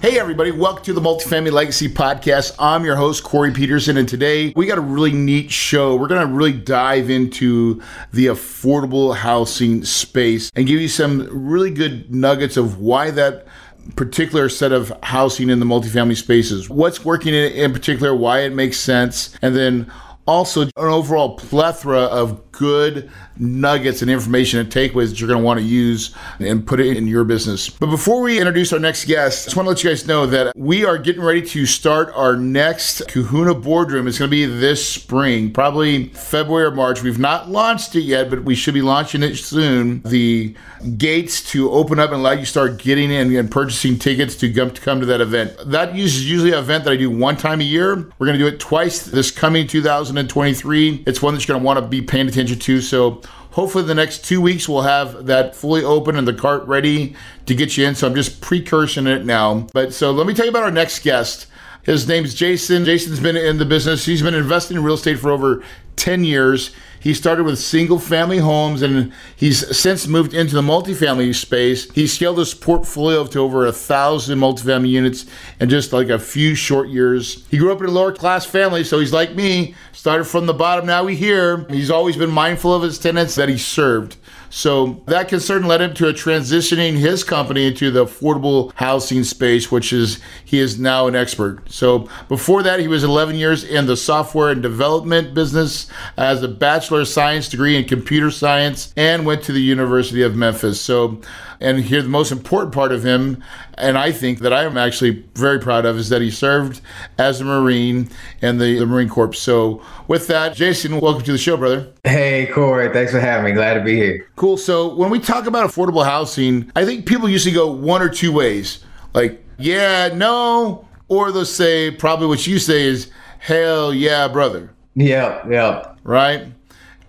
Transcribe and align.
Hey, 0.00 0.18
everybody, 0.18 0.50
welcome 0.50 0.82
to 0.84 0.94
the 0.94 1.00
Multifamily 1.02 1.52
Legacy 1.52 1.86
Podcast. 1.86 2.56
I'm 2.58 2.86
your 2.86 2.96
host, 2.96 3.22
Corey 3.22 3.52
Peterson, 3.52 3.98
and 3.98 4.08
today 4.08 4.50
we 4.56 4.64
got 4.64 4.78
a 4.78 4.80
really 4.80 5.12
neat 5.12 5.50
show. 5.50 5.94
We're 5.94 6.08
going 6.08 6.26
to 6.26 6.34
really 6.34 6.54
dive 6.54 7.10
into 7.10 7.82
the 8.10 8.28
affordable 8.28 9.14
housing 9.14 9.84
space 9.84 10.50
and 10.56 10.66
give 10.66 10.80
you 10.80 10.88
some 10.88 11.28
really 11.30 11.70
good 11.70 12.14
nuggets 12.14 12.56
of 12.56 12.80
why 12.80 13.10
that 13.10 13.46
particular 13.94 14.48
set 14.48 14.72
of 14.72 14.90
housing 15.02 15.50
in 15.50 15.60
the 15.60 15.66
multifamily 15.66 16.16
spaces, 16.16 16.70
what's 16.70 17.04
working 17.04 17.34
in, 17.34 17.52
in 17.52 17.74
particular, 17.74 18.14
why 18.14 18.40
it 18.40 18.54
makes 18.54 18.80
sense, 18.80 19.36
and 19.42 19.54
then 19.54 19.92
also 20.26 20.62
an 20.62 20.70
overall 20.76 21.36
plethora 21.36 22.00
of 22.00 22.49
good 22.60 23.10
nuggets 23.38 24.02
and 24.02 24.10
information 24.10 24.60
and 24.60 24.70
takeaways 24.70 25.08
that 25.08 25.18
you're 25.18 25.26
going 25.26 25.40
to 25.40 25.44
want 25.44 25.58
to 25.58 25.64
use 25.64 26.14
and 26.40 26.66
put 26.66 26.78
it 26.78 26.94
in 26.94 27.06
your 27.06 27.24
business. 27.24 27.70
But 27.70 27.86
before 27.86 28.20
we 28.20 28.38
introduce 28.38 28.70
our 28.74 28.78
next 28.78 29.06
guest, 29.06 29.44
I 29.44 29.46
just 29.46 29.56
want 29.56 29.64
to 29.64 29.70
let 29.70 29.82
you 29.82 29.88
guys 29.88 30.06
know 30.06 30.26
that 30.26 30.54
we 30.54 30.84
are 30.84 30.98
getting 30.98 31.22
ready 31.22 31.40
to 31.40 31.64
start 31.64 32.12
our 32.14 32.36
next 32.36 33.08
Kahuna 33.08 33.54
boardroom. 33.54 34.06
It's 34.06 34.18
going 34.18 34.30
to 34.30 34.36
be 34.36 34.44
this 34.44 34.86
spring, 34.86 35.54
probably 35.54 36.08
February 36.08 36.66
or 36.66 36.70
March. 36.70 37.02
We've 37.02 37.18
not 37.18 37.48
launched 37.48 37.96
it 37.96 38.02
yet, 38.02 38.28
but 38.28 38.44
we 38.44 38.54
should 38.54 38.74
be 38.74 38.82
launching 38.82 39.22
it 39.22 39.36
soon. 39.36 40.02
The 40.02 40.54
gates 40.98 41.50
to 41.52 41.70
open 41.70 41.98
up 41.98 42.10
and 42.10 42.20
allow 42.20 42.32
you 42.32 42.40
to 42.40 42.46
start 42.46 42.78
getting 42.78 43.10
in 43.10 43.34
and 43.34 43.50
purchasing 43.50 43.98
tickets 43.98 44.36
to 44.36 44.52
come, 44.52 45.00
to 45.00 45.06
that 45.06 45.22
event. 45.22 45.56
That 45.64 45.96
is 45.96 46.28
usually 46.30 46.52
an 46.52 46.58
event 46.58 46.84
that 46.84 46.92
I 46.92 46.96
do 46.96 47.10
one 47.10 47.38
time 47.38 47.62
a 47.62 47.64
year. 47.64 47.96
We're 48.18 48.26
going 48.26 48.38
to 48.38 48.44
do 48.44 48.54
it 48.54 48.60
twice 48.60 49.06
this 49.06 49.30
coming 49.30 49.66
2023. 49.66 51.04
It's 51.06 51.22
one 51.22 51.32
that 51.32 51.48
you're 51.48 51.54
going 51.54 51.62
to 51.62 51.66
want 51.66 51.78
to 51.78 51.86
be 51.86 52.02
paying 52.02 52.28
attention 52.28 52.49
to. 52.56 52.80
So 52.80 53.22
hopefully 53.52 53.84
the 53.84 53.94
next 53.94 54.24
two 54.24 54.40
weeks 54.40 54.68
we'll 54.68 54.82
have 54.82 55.26
that 55.26 55.56
fully 55.56 55.82
open 55.82 56.16
and 56.16 56.26
the 56.26 56.34
cart 56.34 56.66
ready 56.66 57.16
to 57.46 57.54
get 57.54 57.76
you 57.76 57.86
in. 57.86 57.94
So 57.94 58.06
I'm 58.06 58.14
just 58.14 58.40
precursing 58.40 59.06
it 59.06 59.24
now. 59.24 59.66
But 59.72 59.92
so 59.92 60.10
let 60.10 60.26
me 60.26 60.34
tell 60.34 60.46
you 60.46 60.50
about 60.50 60.64
our 60.64 60.70
next 60.70 61.00
guest. 61.00 61.46
His 61.82 62.06
name's 62.06 62.34
Jason. 62.34 62.84
Jason's 62.84 63.20
been 63.20 63.36
in 63.36 63.58
the 63.58 63.64
business. 63.64 64.04
He's 64.04 64.22
been 64.22 64.34
investing 64.34 64.76
in 64.76 64.84
real 64.84 64.94
estate 64.94 65.18
for 65.18 65.30
over 65.30 65.62
10 65.96 66.24
years. 66.24 66.72
He 67.00 67.14
started 67.14 67.44
with 67.44 67.58
single 67.58 67.98
family 67.98 68.38
homes 68.38 68.82
and 68.82 69.12
he's 69.34 69.76
since 69.76 70.06
moved 70.06 70.34
into 70.34 70.54
the 70.54 70.60
multifamily 70.60 71.34
space. 71.34 71.90
He 71.92 72.06
scaled 72.06 72.38
his 72.38 72.52
portfolio 72.52 73.26
to 73.26 73.38
over 73.38 73.64
a 73.64 73.72
thousand 73.72 74.38
multifamily 74.38 74.90
units 74.90 75.24
in 75.58 75.70
just 75.70 75.94
like 75.94 76.10
a 76.10 76.18
few 76.18 76.54
short 76.54 76.90
years. 76.90 77.46
He 77.50 77.56
grew 77.56 77.72
up 77.72 77.80
in 77.80 77.86
a 77.86 77.90
lower 77.90 78.12
class 78.12 78.44
family, 78.44 78.84
so 78.84 78.98
he's 78.98 79.14
like 79.14 79.34
me, 79.34 79.74
started 79.92 80.24
from 80.24 80.44
the 80.44 80.52
bottom. 80.52 80.84
Now 80.86 81.04
we 81.04 81.16
here. 81.16 81.66
He's 81.70 81.90
always 81.90 82.18
been 82.18 82.30
mindful 82.30 82.74
of 82.74 82.82
his 82.82 82.98
tenants 82.98 83.34
that 83.36 83.48
he 83.48 83.56
served. 83.56 84.16
So 84.50 85.00
that 85.06 85.28
concern 85.28 85.64
led 85.64 85.80
him 85.80 85.94
to 85.94 86.08
a 86.08 86.12
transitioning 86.12 86.98
his 86.98 87.22
company 87.24 87.68
into 87.68 87.90
the 87.90 88.04
affordable 88.04 88.72
housing 88.74 89.22
space, 89.24 89.70
which 89.70 89.92
is 89.92 90.20
he 90.44 90.58
is 90.58 90.78
now 90.78 91.06
an 91.06 91.14
expert. 91.14 91.70
So 91.70 92.08
before 92.28 92.62
that, 92.64 92.80
he 92.80 92.88
was 92.88 93.04
11 93.04 93.36
years 93.36 93.62
in 93.62 93.86
the 93.86 93.96
software 93.96 94.50
and 94.50 94.60
development 94.60 95.34
business 95.34 95.88
as 96.16 96.42
a 96.42 96.48
bachelor 96.48 97.02
of 97.02 97.08
science 97.08 97.48
degree 97.48 97.76
in 97.76 97.84
computer 97.84 98.30
science 98.30 98.92
and 98.96 99.24
went 99.24 99.44
to 99.44 99.52
the 99.52 99.62
University 99.62 100.22
of 100.22 100.34
Memphis. 100.34 100.80
So 100.80 101.20
and 101.60 101.80
here, 101.80 102.00
the 102.00 102.08
most 102.08 102.32
important 102.32 102.72
part 102.72 102.90
of 102.90 103.04
him, 103.04 103.44
and 103.80 103.98
I 103.98 104.12
think 104.12 104.40
that 104.40 104.52
I 104.52 104.64
am 104.64 104.76
actually 104.76 105.24
very 105.34 105.58
proud 105.58 105.84
of, 105.84 105.96
is 105.98 106.08
that 106.10 106.22
he 106.22 106.30
served 106.30 106.80
as 107.18 107.40
a 107.40 107.44
Marine 107.44 108.08
and 108.42 108.60
the, 108.60 108.78
the 108.78 108.86
Marine 108.86 109.08
Corps. 109.08 109.32
So, 109.32 109.82
with 110.08 110.26
that, 110.28 110.54
Jason, 110.54 111.00
welcome 111.00 111.22
to 111.24 111.32
the 111.32 111.38
show, 111.38 111.56
brother. 111.56 111.92
Hey, 112.04 112.46
Corey. 112.52 112.92
Thanks 112.92 113.12
for 113.12 113.20
having 113.20 113.44
me. 113.44 113.52
Glad 113.52 113.74
to 113.74 113.80
be 113.82 113.96
here. 113.96 114.28
Cool. 114.36 114.56
So, 114.56 114.94
when 114.94 115.10
we 115.10 115.18
talk 115.18 115.46
about 115.46 115.68
affordable 115.68 116.04
housing, 116.04 116.70
I 116.76 116.84
think 116.84 117.06
people 117.06 117.28
usually 117.28 117.54
go 117.54 117.70
one 117.70 118.02
or 118.02 118.08
two 118.08 118.32
ways 118.32 118.84
like, 119.14 119.44
yeah, 119.58 120.08
no, 120.14 120.86
or 121.08 121.32
they'll 121.32 121.44
say, 121.44 121.90
probably 121.90 122.26
what 122.26 122.46
you 122.46 122.58
say 122.58 122.84
is, 122.84 123.10
hell 123.38 123.92
yeah, 123.92 124.28
brother. 124.28 124.72
Yeah, 124.94 125.46
yeah. 125.48 125.94
Right? 126.02 126.46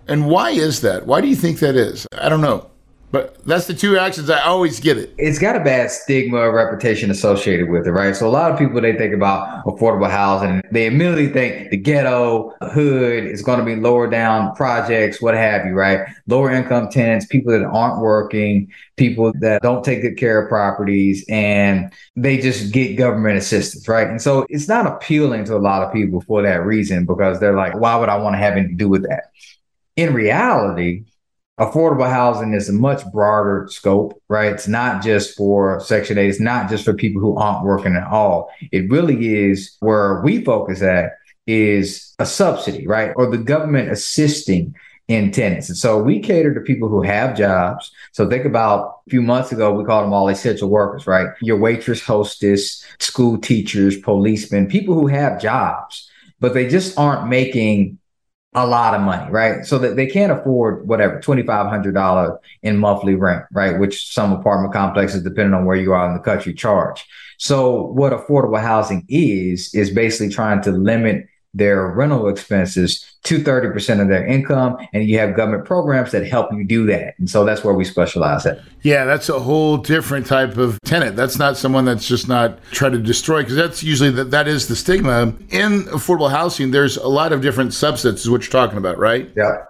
And 0.08 0.28
why 0.28 0.50
is 0.50 0.80
that? 0.80 1.06
Why 1.06 1.20
do 1.20 1.28
you 1.28 1.36
think 1.36 1.60
that 1.60 1.76
is? 1.76 2.06
I 2.18 2.28
don't 2.28 2.40
know. 2.40 2.68
But 3.12 3.44
that's 3.44 3.66
the 3.66 3.74
two 3.74 3.98
actions 3.98 4.30
I 4.30 4.40
always 4.40 4.80
get 4.80 4.96
it. 4.96 5.14
It's 5.18 5.38
got 5.38 5.54
a 5.54 5.60
bad 5.60 5.90
stigma 5.90 6.38
or 6.38 6.54
reputation 6.54 7.10
associated 7.10 7.68
with 7.68 7.86
it, 7.86 7.92
right? 7.92 8.16
So 8.16 8.26
a 8.26 8.30
lot 8.30 8.50
of 8.50 8.58
people 8.58 8.80
they 8.80 8.96
think 8.96 9.12
about 9.12 9.66
affordable 9.66 10.10
housing, 10.10 10.62
they 10.70 10.86
immediately 10.86 11.28
think 11.28 11.70
the 11.70 11.76
ghetto, 11.76 12.54
hood 12.62 13.24
is 13.24 13.42
going 13.42 13.58
to 13.58 13.66
be 13.66 13.76
lower 13.76 14.08
down 14.08 14.54
projects, 14.54 15.20
what 15.20 15.34
have 15.34 15.66
you, 15.66 15.74
right? 15.74 16.08
Lower 16.26 16.50
income 16.50 16.88
tenants, 16.88 17.26
people 17.26 17.52
that 17.52 17.62
aren't 17.66 18.00
working, 18.00 18.72
people 18.96 19.34
that 19.40 19.60
don't 19.60 19.84
take 19.84 20.00
good 20.00 20.16
care 20.16 20.42
of 20.42 20.48
properties, 20.48 21.22
and 21.28 21.92
they 22.16 22.38
just 22.38 22.72
get 22.72 22.96
government 22.96 23.36
assistance, 23.36 23.86
right? 23.88 24.08
And 24.08 24.22
so 24.22 24.46
it's 24.48 24.68
not 24.68 24.86
appealing 24.86 25.44
to 25.44 25.56
a 25.56 25.58
lot 25.58 25.82
of 25.82 25.92
people 25.92 26.22
for 26.22 26.40
that 26.40 26.64
reason 26.64 27.04
because 27.04 27.40
they're 27.40 27.56
like, 27.56 27.78
why 27.78 27.94
would 27.94 28.08
I 28.08 28.16
want 28.16 28.34
to 28.34 28.38
have 28.38 28.54
anything 28.54 28.78
to 28.78 28.84
do 28.84 28.88
with 28.88 29.02
that? 29.02 29.24
In 29.96 30.14
reality, 30.14 31.04
affordable 31.58 32.08
housing 32.08 32.54
is 32.54 32.68
a 32.68 32.72
much 32.72 33.04
broader 33.12 33.66
scope, 33.70 34.20
right? 34.28 34.52
It's 34.52 34.68
not 34.68 35.02
just 35.02 35.36
for 35.36 35.80
Section 35.80 36.18
8, 36.18 36.28
it's 36.28 36.40
not 36.40 36.70
just 36.70 36.84
for 36.84 36.94
people 36.94 37.20
who 37.20 37.36
aren't 37.36 37.64
working 37.64 37.94
at 37.94 38.06
all. 38.06 38.50
It 38.72 38.90
really 38.90 39.34
is 39.34 39.76
where 39.80 40.20
we 40.22 40.44
focus 40.44 40.82
at 40.82 41.12
is 41.46 42.14
a 42.18 42.26
subsidy, 42.26 42.86
right? 42.86 43.12
Or 43.16 43.26
the 43.26 43.38
government 43.38 43.90
assisting 43.90 44.74
in 45.08 45.30
tenants. 45.30 45.68
And 45.68 45.76
so 45.76 46.02
we 46.02 46.20
cater 46.20 46.54
to 46.54 46.60
people 46.60 46.88
who 46.88 47.02
have 47.02 47.36
jobs. 47.36 47.90
So 48.12 48.28
think 48.28 48.44
about 48.44 49.00
a 49.06 49.10
few 49.10 49.20
months 49.20 49.52
ago, 49.52 49.72
we 49.72 49.84
called 49.84 50.04
them 50.04 50.12
all 50.12 50.28
essential 50.28 50.70
workers, 50.70 51.06
right? 51.06 51.28
Your 51.42 51.58
waitress, 51.58 52.00
hostess, 52.00 52.84
school 53.00 53.38
teachers, 53.38 53.98
policemen, 53.98 54.68
people 54.68 54.94
who 54.94 55.08
have 55.08 55.40
jobs, 55.40 56.08
but 56.40 56.54
they 56.54 56.68
just 56.68 56.98
aren't 56.98 57.28
making 57.28 57.98
a 58.54 58.66
lot 58.66 58.94
of 58.94 59.00
money, 59.00 59.30
right? 59.30 59.64
So 59.64 59.78
that 59.78 59.96
they 59.96 60.06
can't 60.06 60.30
afford 60.30 60.86
whatever 60.86 61.18
$2,500 61.18 62.38
in 62.62 62.76
monthly 62.76 63.14
rent, 63.14 63.44
right? 63.52 63.78
Which 63.78 64.12
some 64.12 64.32
apartment 64.32 64.74
complexes, 64.74 65.22
depending 65.22 65.54
on 65.54 65.64
where 65.64 65.76
you 65.76 65.94
are 65.94 66.06
in 66.08 66.14
the 66.14 66.20
country, 66.20 66.52
charge. 66.52 67.06
So 67.38 67.86
what 67.86 68.12
affordable 68.12 68.60
housing 68.60 69.06
is, 69.08 69.74
is 69.74 69.90
basically 69.90 70.34
trying 70.34 70.60
to 70.62 70.70
limit 70.70 71.26
their 71.54 71.86
rental 71.88 72.28
expenses 72.28 73.04
to 73.24 73.38
30% 73.38 74.00
of 74.00 74.08
their 74.08 74.26
income. 74.26 74.76
And 74.92 75.04
you 75.04 75.18
have 75.18 75.36
government 75.36 75.64
programs 75.64 76.10
that 76.12 76.26
help 76.26 76.52
you 76.52 76.64
do 76.64 76.86
that. 76.86 77.14
And 77.18 77.28
so 77.28 77.44
that's 77.44 77.62
where 77.62 77.74
we 77.74 77.84
specialize 77.84 78.46
at. 78.46 78.60
Yeah, 78.82 79.04
that's 79.04 79.28
a 79.28 79.38
whole 79.38 79.76
different 79.76 80.26
type 80.26 80.56
of 80.56 80.80
tenant. 80.84 81.14
That's 81.14 81.38
not 81.38 81.56
someone 81.56 81.84
that's 81.84 82.06
just 82.06 82.26
not 82.28 82.62
trying 82.72 82.92
to 82.92 82.98
destroy, 82.98 83.42
because 83.42 83.56
that's 83.56 83.82
usually 83.82 84.10
that, 84.10 84.30
that 84.30 84.48
is 84.48 84.68
the 84.68 84.76
stigma. 84.76 85.34
In 85.50 85.84
affordable 85.84 86.30
housing, 86.30 86.70
there's 86.70 86.96
a 86.96 87.08
lot 87.08 87.32
of 87.32 87.42
different 87.42 87.70
subsets, 87.70 88.14
is 88.14 88.30
what 88.30 88.42
you're 88.42 88.50
talking 88.50 88.78
about, 88.78 88.98
right? 88.98 89.30
Yeah. 89.36 89.64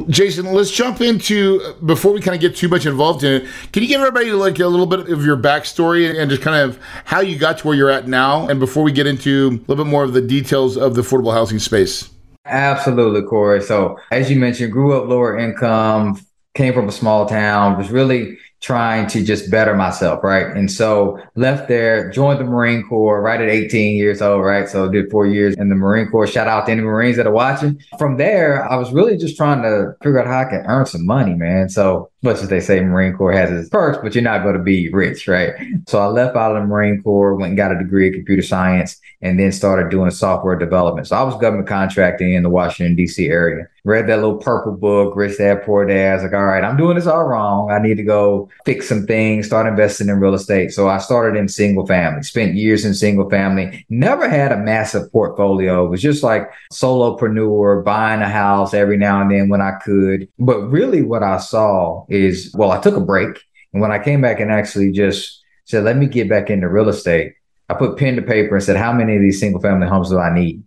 Jason, 0.08 0.52
let's 0.54 0.72
jump 0.72 1.02
into 1.02 1.74
before 1.86 2.14
we 2.14 2.20
kind 2.20 2.34
of 2.36 2.42
get 2.42 2.56
too 2.56 2.68
much 2.68 2.86
involved 2.86 3.24
in 3.24 3.44
it. 3.44 3.50
Can 3.72 3.84
you 3.84 3.90
give 3.90 4.02
everybody 4.02 4.32
like 4.32 4.60
a 4.60 4.68
little 4.68 4.88
bit 4.88 5.10
of 5.10 5.26
your 5.26 5.38
backstory 5.38 6.20
and 6.20 6.32
just 6.32 6.42
kind 6.42 6.56
of 6.56 6.80
how 7.06 7.22
you 7.22 7.38
got 7.38 7.60
to 7.60 7.68
where 7.68 7.76
you're 7.76 7.90
at 7.90 8.08
now? 8.08 8.48
And 8.48 8.60
before 8.60 8.84
we 8.84 8.92
get 8.92 9.06
into 9.06 9.50
a 9.50 9.70
little 9.70 9.86
bit 9.86 9.90
more 9.90 10.04
of 10.04 10.14
the 10.14 10.22
details 10.22 10.78
of 10.78 10.96
the 10.96 11.02
affordable 11.02 11.34
housing 11.34 11.60
space. 11.60 12.10
Absolutely, 12.46 13.22
Corey. 13.22 13.62
So, 13.62 14.00
as 14.12 14.30
you 14.30 14.38
mentioned, 14.38 14.72
grew 14.72 15.00
up 15.00 15.08
lower 15.08 15.38
income, 15.38 16.20
came 16.56 16.74
from 16.74 16.90
a 16.90 16.92
small 16.92 17.28
town, 17.28 17.78
was 17.78 17.90
really 17.90 18.38
trying 18.64 19.06
to 19.08 19.22
just 19.22 19.52
better 19.52 19.76
myself, 19.76 20.24
right? 20.24 20.48
And 20.56 20.72
so 20.72 21.20
left 21.36 21.68
there, 21.68 22.10
joined 22.12 22.40
the 22.40 22.46
Marine 22.46 22.88
Corps 22.88 23.22
right 23.22 23.42
at 23.42 23.50
18 23.50 23.98
years 23.98 24.22
old, 24.22 24.42
right? 24.42 24.70
So 24.70 24.90
did 24.90 25.12
four 25.12 25.28
years 25.28 25.54
in 25.56 25.68
the 25.68 25.76
Marine 25.76 26.08
Corps. 26.10 26.28
Shout 26.28 26.48
out 26.48 26.66
to 26.68 26.72
any 26.72 26.82
Marines 26.82 27.18
that 27.18 27.28
are 27.28 27.32
watching. 27.34 27.84
From 28.00 28.16
there, 28.16 28.66
I 28.72 28.78
was 28.78 28.94
really 28.94 29.18
just 29.18 29.36
trying 29.36 29.64
to 29.64 29.94
figure 30.02 30.18
out 30.18 30.28
how 30.28 30.40
I 30.40 30.46
could 30.46 30.66
earn 30.66 30.86
some 30.86 31.06
money, 31.06 31.34
man. 31.34 31.68
So 31.68 32.10
much 32.24 32.42
as 32.42 32.50
they 32.50 32.60
say 32.60 32.80
Marine 32.80 33.16
Corps 33.16 33.34
has 33.34 33.52
its 33.52 33.70
perks, 33.70 34.00
but 34.02 34.16
you're 34.16 34.24
not 34.24 34.44
going 34.44 34.58
to 34.58 34.64
be 34.64 34.90
rich, 34.90 35.28
right? 35.28 35.54
So 35.88 36.00
I 36.00 36.06
left 36.08 36.36
out 36.36 36.56
of 36.56 36.62
the 36.62 36.68
Marine 36.68 37.02
Corps, 37.02 37.36
went 37.36 37.50
and 37.50 37.58
got 37.58 37.72
a 37.72 37.78
degree 37.78 38.08
in 38.08 38.14
computer 38.14 38.42
science, 38.42 39.00
and 39.22 39.40
then 39.40 39.52
started 39.52 39.90
doing 39.90 40.12
software 40.12 40.58
development. 40.58 41.08
So 41.08 41.16
I 41.16 41.24
was 41.24 41.36
government 41.36 41.68
contracting 41.68 42.34
in 42.34 42.44
the 42.44 42.50
Washington, 42.50 42.96
D.C. 42.96 43.28
area. 43.28 43.68
Read 43.86 44.08
that 44.08 44.18
little 44.18 44.38
purple 44.38 44.72
book, 44.74 45.14
Rich 45.16 45.40
Dad 45.40 45.64
Poor 45.64 45.86
Dad. 45.86 46.12
I 46.12 46.14
was 46.16 46.24
like, 46.24 46.34
all 46.34 46.46
right, 46.46 46.64
I'm 46.64 46.78
doing 46.78 46.96
this 46.96 47.06
all 47.06 47.26
wrong. 47.26 47.70
I 47.70 47.80
need 47.80 47.98
to 47.98 48.04
go 48.04 48.50
fix 48.66 48.88
some 48.88 49.06
things, 49.06 49.46
start 49.46 49.68
investing 49.68 50.08
in 50.08 50.22
real 50.22 50.34
estate. 50.34 50.72
So 50.72 50.88
I 50.88 51.00
started 51.00 51.38
in 51.38 51.50
single 51.50 51.86
family, 51.86 52.24
spent 52.24 52.56
years 52.56 52.86
in 52.86 52.94
single 52.94 53.30
family, 53.30 53.86
never 53.90 54.30
had 54.30 54.54
a 54.54 54.58
massive 54.58 55.12
portfolio. 55.12 55.86
It 55.86 55.90
was 55.90 56.02
just 56.02 56.24
like 56.24 56.50
solopreneur, 56.72 57.84
buying 57.84 58.22
a 58.22 58.30
house 58.30 58.74
every 58.74 58.98
now 58.98 59.22
and 59.22 59.32
then 59.32 59.50
when 59.50 59.62
I 59.62 59.72
could. 59.84 60.30
But 60.40 60.62
really 60.70 61.02
what 61.02 61.24
I 61.24 61.38
saw 61.38 62.06
is, 62.14 62.54
well, 62.56 62.72
I 62.72 62.80
took 62.80 62.96
a 62.96 63.02
break. 63.02 63.40
And 63.74 63.82
when 63.82 63.92
I 63.92 64.04
came 64.04 64.22
back 64.22 64.40
and 64.40 64.52
actually 64.52 64.92
just 64.92 65.42
said, 65.66 65.84
let 65.84 65.98
me 65.98 66.06
get 66.08 66.30
back 66.30 66.50
into 66.50 66.70
real 66.70 66.90
estate, 66.90 67.34
I 67.70 67.74
put 67.74 67.98
pen 67.98 68.16
to 68.18 68.22
paper 68.22 68.56
and 68.56 68.64
said, 68.64 68.76
how 68.76 68.94
many 68.94 69.16
of 69.16 69.22
these 69.22 69.40
single 69.40 69.62
family 69.62 69.88
homes 69.88 70.10
do 70.10 70.20
I 70.20 70.34
need? 70.34 70.64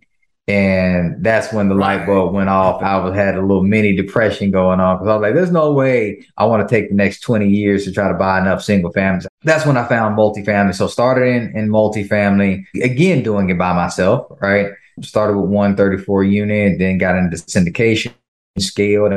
And 0.49 1.21
that's 1.23 1.51
when 1.51 1.67
the 1.67 1.75
light 1.75 2.05
bulb 2.05 2.33
went 2.33 2.47
off. 2.47 2.81
I 2.81 2.97
was 2.97 3.13
had 3.13 3.35
a 3.35 3.41
little 3.41 3.63
mini 3.63 3.95
depression 3.95 4.49
going 4.49 4.79
on 4.79 4.97
because 4.97 5.09
I 5.09 5.15
was 5.15 5.21
like, 5.21 5.33
there's 5.33 5.51
no 5.51 5.73
way 5.73 6.25
I 6.37 6.45
want 6.45 6.67
to 6.67 6.73
take 6.73 6.89
the 6.89 6.95
next 6.95 7.19
20 7.19 7.49
years 7.49 7.83
to 7.83 7.91
try 7.91 8.07
to 8.07 8.13
buy 8.13 8.39
enough 8.39 8.63
single 8.63 8.91
families. 8.93 9.27
That's 9.43 9.65
when 9.65 9.75
I 9.75 9.85
found 9.87 10.17
multifamily. 10.17 10.73
So 10.73 10.87
started 10.87 11.27
in, 11.27 11.57
in 11.57 11.69
multifamily, 11.69 12.63
again, 12.81 13.23
doing 13.23 13.49
it 13.49 13.57
by 13.57 13.73
myself, 13.73 14.27
right? 14.39 14.71
Started 15.01 15.37
with 15.37 15.49
134 15.49 16.23
unit, 16.23 16.79
then 16.79 16.97
got 16.97 17.17
into 17.17 17.35
syndication, 17.35 18.13
scaled 18.57 19.11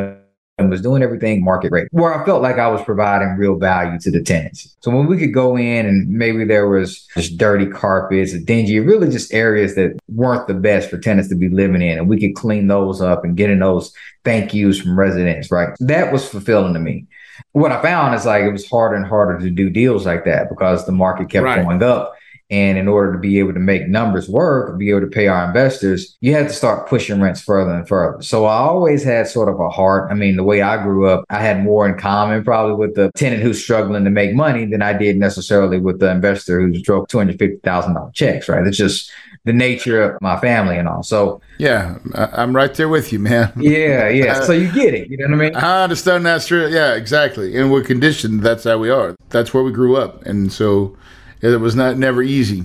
and 0.60 0.70
was 0.70 0.82
doing 0.82 1.02
everything 1.02 1.42
market 1.42 1.72
rate 1.72 1.88
where 1.90 2.14
I 2.14 2.24
felt 2.24 2.42
like 2.42 2.58
I 2.58 2.68
was 2.68 2.82
providing 2.82 3.36
real 3.36 3.56
value 3.56 3.98
to 4.00 4.10
the 4.10 4.22
tenants. 4.22 4.76
So 4.80 4.90
when 4.90 5.06
we 5.06 5.18
could 5.18 5.34
go 5.34 5.56
in 5.56 5.86
and 5.86 6.08
maybe 6.08 6.44
there 6.44 6.68
was 6.68 7.06
just 7.16 7.38
dirty 7.38 7.66
carpets, 7.66 8.32
a 8.32 8.38
dingy, 8.38 8.78
really 8.80 9.10
just 9.10 9.32
areas 9.32 9.74
that 9.74 9.98
weren't 10.08 10.46
the 10.46 10.54
best 10.54 10.90
for 10.90 10.98
tenants 10.98 11.28
to 11.30 11.34
be 11.34 11.48
living 11.48 11.82
in. 11.82 11.98
And 11.98 12.08
we 12.08 12.20
could 12.20 12.34
clean 12.34 12.68
those 12.68 13.00
up 13.00 13.24
and 13.24 13.36
getting 13.36 13.58
those 13.58 13.92
thank 14.24 14.52
yous 14.52 14.80
from 14.80 14.98
residents, 14.98 15.50
right? 15.50 15.70
That 15.80 16.12
was 16.12 16.28
fulfilling 16.28 16.74
to 16.74 16.80
me. 16.80 17.06
What 17.52 17.72
I 17.72 17.80
found 17.82 18.14
is 18.14 18.26
like 18.26 18.44
it 18.44 18.52
was 18.52 18.68
harder 18.68 18.96
and 18.96 19.06
harder 19.06 19.38
to 19.38 19.50
do 19.50 19.70
deals 19.70 20.06
like 20.06 20.24
that 20.26 20.48
because 20.48 20.84
the 20.84 20.92
market 20.92 21.30
kept 21.30 21.44
right. 21.44 21.62
going 21.62 21.82
up. 21.82 22.14
And 22.50 22.78
in 22.78 22.88
order 22.88 23.12
to 23.12 23.18
be 23.18 23.38
able 23.38 23.54
to 23.54 23.60
make 23.60 23.88
numbers 23.88 24.28
work, 24.28 24.76
be 24.78 24.90
able 24.90 25.02
to 25.02 25.06
pay 25.06 25.28
our 25.28 25.46
investors, 25.46 26.16
you 26.20 26.32
had 26.34 26.48
to 26.48 26.54
start 26.54 26.88
pushing 26.88 27.20
rents 27.20 27.40
further 27.40 27.70
and 27.70 27.86
further. 27.86 28.22
So 28.22 28.46
I 28.46 28.58
always 28.58 29.04
had 29.04 29.28
sort 29.28 29.48
of 29.48 29.60
a 29.60 29.68
heart. 29.70 30.10
I 30.10 30.14
mean, 30.14 30.36
the 30.36 30.44
way 30.44 30.62
I 30.62 30.82
grew 30.82 31.08
up, 31.08 31.24
I 31.30 31.40
had 31.40 31.62
more 31.62 31.88
in 31.88 31.96
common 31.98 32.42
probably 32.44 32.74
with 32.74 32.96
the 32.96 33.10
tenant 33.14 33.42
who's 33.42 33.62
struggling 33.62 34.04
to 34.04 34.10
make 34.10 34.34
money 34.34 34.66
than 34.66 34.82
I 34.82 34.92
did 34.92 35.16
necessarily 35.16 35.78
with 35.78 36.00
the 36.00 36.10
investor 36.10 36.60
who's 36.60 36.82
drove 36.82 37.06
$250,000 37.06 38.14
checks, 38.14 38.48
right? 38.48 38.66
It's 38.66 38.76
just 38.76 39.10
the 39.44 39.52
nature 39.52 40.02
of 40.02 40.20
my 40.20 40.38
family 40.40 40.76
and 40.76 40.88
all. 40.88 41.02
So 41.02 41.40
yeah, 41.58 41.98
I'm 42.14 42.54
right 42.54 42.74
there 42.74 42.88
with 42.88 43.12
you, 43.12 43.18
man. 43.18 43.52
Yeah, 43.60 44.08
yeah. 44.08 44.38
Uh, 44.38 44.46
so 44.46 44.52
you 44.52 44.72
get 44.72 44.94
it. 44.94 45.08
You 45.10 45.16
know 45.18 45.26
what 45.26 45.34
I 45.34 45.50
mean? 45.50 45.54
I 45.54 45.84
understand 45.84 46.26
that's 46.26 46.46
true. 46.46 46.66
Yeah, 46.66 46.94
exactly. 46.94 47.56
And 47.56 47.70
we're 47.70 47.84
conditioned. 47.84 48.42
That's 48.42 48.64
how 48.64 48.78
we 48.78 48.90
are. 48.90 49.14
That's 49.28 49.54
where 49.54 49.62
we 49.62 49.70
grew 49.70 49.96
up. 49.96 50.24
And 50.26 50.52
so 50.52 50.96
it 51.42 51.60
was 51.60 51.74
not 51.74 51.98
never 51.98 52.22
easy. 52.22 52.64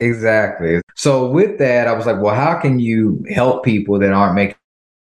Exactly. 0.00 0.80
So 0.96 1.28
with 1.28 1.58
that, 1.58 1.86
I 1.86 1.92
was 1.92 2.06
like, 2.06 2.20
well, 2.20 2.34
how 2.34 2.58
can 2.58 2.78
you 2.80 3.24
help 3.30 3.64
people 3.64 3.98
that 4.00 4.12
aren't 4.12 4.34
making 4.34 4.56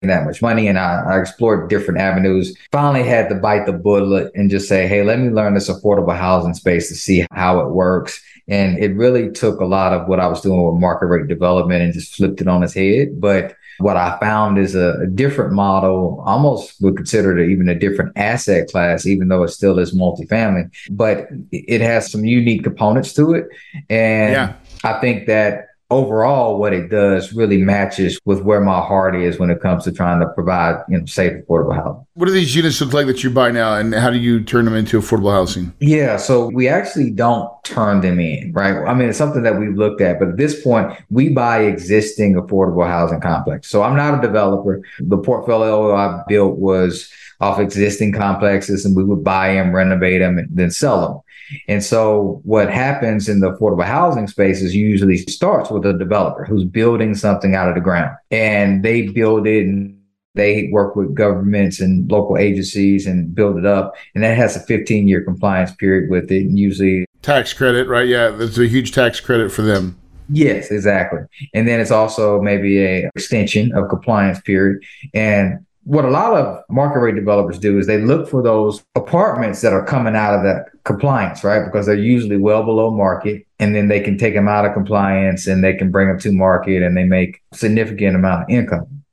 that 0.03 0.25
much 0.25 0.41
money? 0.41 0.69
And 0.69 0.79
I, 0.79 1.03
I 1.03 1.21
explored 1.21 1.69
different 1.69 2.01
avenues. 2.01 2.57
Finally 2.73 3.03
had 3.03 3.29
to 3.29 3.35
bite 3.35 3.67
the 3.67 3.73
bullet 3.73 4.33
and 4.35 4.51
just 4.51 4.69
say, 4.69 4.87
hey, 4.87 5.03
let 5.03 5.19
me 5.19 5.29
learn 5.29 5.55
this 5.55 5.69
affordable 5.69 6.17
housing 6.17 6.55
space 6.55 6.89
to 6.89 6.95
see 6.95 7.27
how 7.31 7.61
it 7.61 7.71
works. 7.71 8.23
And 8.49 8.79
it 8.79 8.95
really 8.95 9.31
took 9.31 9.61
a 9.61 9.65
lot 9.65 9.93
of 9.93 10.07
what 10.09 10.21
I 10.21 10.29
was 10.29 10.41
doing 10.41 10.63
with 10.63 10.81
market 10.81 11.07
rate 11.07 11.27
development 11.27 11.83
and 11.83 11.93
just 11.93 12.15
flipped 12.15 12.41
it 12.41 12.49
on 12.49 12.63
its 12.63 12.75
head. 12.75 13.21
But 13.21 13.57
what 13.79 13.97
I 13.97 14.19
found 14.21 14.59
is 14.59 14.75
a, 14.75 15.01
a, 15.03 15.07
different 15.07 15.53
model, 15.53 16.23
almost 16.25 16.81
would 16.81 16.97
consider 16.97 17.39
it 17.39 17.51
even 17.51 17.69
a 17.69 17.75
different 17.75 18.13
asset 18.17 18.69
class, 18.69 19.07
even 19.07 19.29
though 19.29 19.43
it 19.43 19.49
still 19.49 19.79
is 19.79 19.95
multifamily, 19.95 20.71
but 20.91 21.29
it 21.53 21.81
has 21.81 22.11
some 22.11 22.25
unique 22.25 22.65
components 22.65 23.13
to 23.15 23.35
it. 23.35 23.47
And 23.91 24.33
yeah. 24.33 24.55
I 24.85 25.01
think 25.01 25.27
that 25.27 25.67
overall 25.91 26.59
what 26.59 26.73
it 26.73 26.89
does 26.89 27.33
really 27.33 27.59
matches 27.59 28.19
with 28.25 28.43
where 28.43 28.61
my 28.61 28.81
heart 28.81 29.15
is 29.15 29.39
when 29.39 29.51
it 29.51 29.61
comes 29.61 29.85
to 29.85 29.93
trying 29.93 30.19
to 30.19 30.27
provide 30.31 30.83
you 30.89 30.99
know 30.99 31.07
safe 31.07 31.33
affordable 31.45 31.75
housing. 31.75 32.05
What 32.15 32.27
do 32.27 32.33
these 32.33 32.57
units 32.57 32.81
look 32.81 32.93
like 32.93 33.07
that 33.07 33.23
you 33.23 33.31
buy 33.31 33.53
now 33.53 33.75
and 33.75 33.95
how 33.95 34.11
do 34.11 34.19
you 34.19 34.43
turn 34.43 34.65
them 34.65 34.75
into 34.75 34.99
affordable 34.99 35.33
housing? 35.33 35.73
Yeah 35.79 36.17
so 36.17 36.49
we 36.49 36.67
actually 36.67 37.11
don't 37.11 37.49
turn 37.65 38.01
them 38.01 38.19
in 38.19 38.53
right? 38.53 38.77
I 38.77 38.95
mean 38.95 39.09
it's 39.09 39.19
something 39.19 39.43
that 39.45 39.59
we've 39.61 39.77
looked 39.77 40.01
at 40.01 40.19
but 40.19 40.29
at 40.29 40.37
this 40.37 40.61
point 40.63 40.93
we 41.11 41.29
buy 41.29 41.63
existing 41.63 42.35
affordable 42.35 42.87
housing 42.87 43.21
complex. 43.21 43.69
So 43.69 43.83
i'm 43.83 43.97
not 43.97 44.19
a 44.19 44.27
developer. 44.27 44.83
The 44.99 45.19
portfolio 45.19 45.95
i 45.95 46.23
built 46.27 46.59
was 46.59 47.11
off 47.41 47.61
existing 47.61 48.13
complexes 48.13 48.85
and 48.85 48.97
we 48.97 49.05
would 49.05 49.23
buy 49.23 49.55
them 49.55 49.73
renovate 49.73 50.21
them 50.21 50.39
and 50.39 50.49
then 50.51 50.71
sell 50.71 51.01
them 51.01 51.21
and 51.69 51.83
so 51.83 52.41
what 52.45 52.73
happens 52.73 53.29
in 53.29 53.41
the 53.41 53.53
affordable 53.53 53.85
housing 53.85 54.27
space 54.27 54.63
is 54.63 54.75
usually 54.75 55.19
starts 55.19 55.71
with 55.71 55.85
a 55.87 55.93
developer 55.93 56.45
who's 56.45 56.65
building 56.65 57.15
something 57.15 57.55
out 57.55 57.69
of 57.69 57.75
the 57.75 57.81
ground 57.81 58.17
and 58.31 58.85
they 58.85 59.09
build 59.09 59.47
it 59.47 59.67
and 59.67 59.97
they 60.37 60.69
work 60.71 60.95
with 60.95 61.15
governments 61.15 61.81
and 61.81 62.11
local 62.11 62.39
agencies 62.39 63.07
and 63.07 63.35
build 63.35 63.57
it 63.59 63.67
up. 63.67 63.97
And 64.15 64.23
that 64.23 64.37
has 64.37 64.55
a 64.55 64.61
15 64.61 65.09
year 65.09 65.25
compliance 65.25 65.73
period 65.73 66.11
with 66.11 66.31
it. 66.31 66.43
And 66.43 66.59
usually 66.59 67.07
tax 67.23 67.53
credit, 67.53 67.89
right? 67.89 68.07
Yeah. 68.07 68.29
There's 68.29 68.59
a 68.59 68.69
huge 68.69 68.93
tax 68.93 69.19
credit 69.19 69.51
for 69.51 69.63
them. 69.63 69.99
Yes, 70.29 70.71
exactly. 70.71 71.21
And 71.55 71.67
then 71.67 71.81
it's 71.81 71.91
also 71.91 72.41
maybe 72.41 72.85
a 72.85 73.11
extension 73.15 73.73
of 73.75 73.89
compliance 73.89 74.41
period. 74.41 74.83
And 75.15 75.66
what 75.87 76.05
a 76.05 76.11
lot 76.11 76.33
of 76.33 76.65
market 76.69 76.99
rate 76.99 77.15
developers 77.15 77.61
do 77.61 77.79
is 77.79 77.87
they 77.87 78.01
look 78.01 78.29
for 78.29 78.43
those 78.43 78.83
apartments 78.97 79.61
that 79.61 79.73
are 79.73 79.85
coming 79.85 80.17
out 80.17 80.35
of 80.35 80.43
that 80.43 80.67
compliance, 80.83 81.45
right? 81.45 81.65
Because 81.65 81.87
they're 81.87 81.95
usually 81.95 82.39
well 82.39 82.65
below 82.65 82.91
market 82.91 83.47
and 83.61 83.73
then 83.73 83.87
they 83.87 84.01
can 84.01 84.19
take 84.19 84.35
them 84.35 84.49
out 84.49 84.65
of 84.65 84.75
compliance 84.75 85.47
and 85.47 85.63
they 85.63 85.75
can 85.75 85.93
bring 85.93 86.09
them 86.09 86.19
to 86.19 86.33
market 86.33 86.83
and 86.83 86.97
they 86.97 87.05
make 87.05 87.41
significant 87.55 88.17
amount 88.17 88.43
of 88.43 88.51
income. 88.51 89.05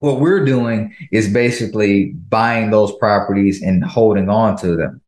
What 0.00 0.20
we're 0.20 0.44
doing 0.44 0.94
is 1.12 1.32
basically 1.32 2.12
buying 2.28 2.70
those 2.70 2.94
properties 2.96 3.62
and 3.62 3.82
holding 3.82 4.28
on 4.28 4.58
to 4.58 4.76
them. 4.76 5.00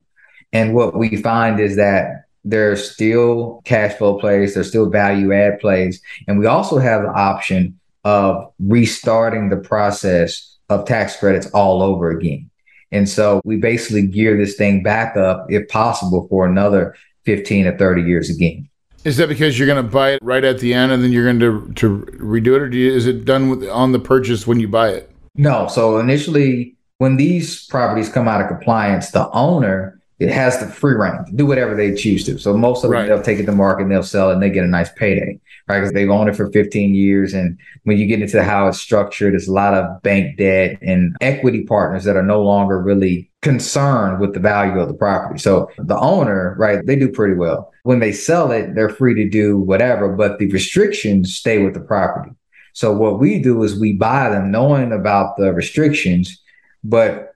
And 0.55 0.75
what 0.75 0.97
we 0.97 1.17
find 1.17 1.61
is 1.61 1.77
that 1.77 2.25
there's 2.45 2.93
still 2.93 3.61
cash 3.67 3.93
flow 3.93 4.19
plays, 4.19 4.55
there's 4.55 4.69
still 4.69 4.89
value 4.89 5.35
add 5.35 5.61
plays. 5.61 6.01
And 6.27 6.39
we 6.39 6.47
also 6.47 6.79
have 6.79 7.03
the 7.03 7.13
option 7.13 7.79
of 8.05 8.51
restarting 8.59 9.51
the 9.51 9.59
process 9.59 10.50
of 10.71 10.87
tax 10.87 11.17
credits 11.17 11.49
all 11.49 11.83
over 11.83 12.11
again. 12.11 12.51
And 12.93 13.09
so 13.09 13.41
we 13.45 13.57
basically 13.57 14.07
gear 14.07 14.37
this 14.37 14.57
thing 14.57 14.83
back 14.83 15.17
up, 15.17 15.47
if 15.49 15.69
possible, 15.69 16.27
for 16.29 16.47
another 16.47 16.97
15 17.25 17.67
or 17.67 17.77
30 17.77 18.03
years 18.03 18.31
again. 18.31 18.69
Is 19.05 19.17
that 19.17 19.29
because 19.29 19.59
you're 19.59 19.67
going 19.67 19.83
to 19.83 19.91
buy 19.91 20.13
it 20.13 20.21
right 20.23 20.45
at 20.45 20.59
the 20.59 20.75
end 20.75 20.93
and 20.93 21.03
then 21.03 21.13
you're 21.13 21.25
going 21.25 21.41
to, 21.41 21.73
to 21.75 22.07
redo 22.19 22.57
it, 22.57 22.63
or 22.63 22.69
you, 22.69 22.93
is 22.93 23.07
it 23.07 23.25
done 23.25 23.49
with, 23.49 23.69
on 23.69 23.93
the 23.93 23.99
purchase 23.99 24.47
when 24.47 24.61
you 24.61 24.69
buy 24.69 24.91
it? 24.91 25.11
No. 25.37 25.69
So 25.69 25.99
initially, 25.99 26.77
when 26.99 27.17
these 27.17 27.67
properties 27.67 28.11
come 28.11 28.29
out 28.29 28.43
of 28.43 28.49
compliance, 28.49 29.11
the 29.11 29.31
owner 29.31 30.00
it 30.21 30.31
has 30.31 30.61
the 30.61 30.67
free 30.67 30.95
reign 30.95 31.25
to 31.25 31.33
do 31.33 31.47
whatever 31.47 31.75
they 31.75 31.95
choose 31.95 32.25
to. 32.25 32.39
So 32.39 32.57
most 32.57 32.85
of 32.85 32.91
them, 32.91 33.01
right. 33.01 33.09
they'll 33.09 33.23
take 33.23 33.39
it 33.39 33.47
to 33.47 33.53
market 33.53 33.85
and 33.85 33.93
they'll 33.93 34.03
sell 34.03 34.31
it 34.31 34.35
and 34.35 34.43
they 34.43 34.51
get 34.51 34.65
a 34.65 34.69
nice 34.69 34.93
payday 34.93 35.41
right? 35.71 35.81
Because 35.81 35.93
they've 35.93 36.11
owned 36.11 36.29
it 36.29 36.37
for 36.37 36.51
15 36.51 36.95
years. 36.95 37.33
And 37.33 37.59
when 37.85 37.97
you 37.97 38.07
get 38.07 38.21
into 38.21 38.43
how 38.43 38.69
it's 38.69 38.81
structured, 38.81 39.33
there's 39.33 39.49
a 39.49 39.53
lot 39.53 39.75
of 39.75 40.03
bank 40.03 40.37
debt 40.37 40.79
and 40.83 41.17
equity 41.21 41.63
partners 41.63 42.05
that 42.05 42.17
are 42.17 42.23
no 42.23 42.43
longer 42.43 42.81
really 42.81 43.31
concerned 43.43 44.21
with 44.21 44.35
the 44.35 44.41
value 44.41 44.81
of 44.81 44.89
the 44.89 44.95
property. 44.95 45.39
So 45.39 45.71
the 45.79 45.99
owner, 45.99 46.57
right, 46.59 46.85
they 46.85 46.97
do 46.97 47.11
pretty 47.11 47.35
well. 47.35 47.73
When 47.85 48.01
they 48.01 48.13
sell 48.13 48.51
it, 48.51 48.75
they're 48.75 48.91
free 48.91 49.15
to 49.15 49.29
do 49.29 49.59
whatever, 49.59 50.09
but 50.15 50.39
the 50.39 50.51
restrictions 50.51 51.37
stay 51.37 51.63
with 51.63 51.75
the 51.75 51.81
property. 51.81 52.33
So 52.73 52.93
what 52.93 53.19
we 53.19 53.41
do 53.41 53.63
is 53.63 53.79
we 53.79 53.95
buy 53.95 54.29
them 54.29 54.51
knowing 54.51 54.93
about 54.93 55.37
the 55.37 55.53
restrictions, 55.53 56.41
but 56.85 57.30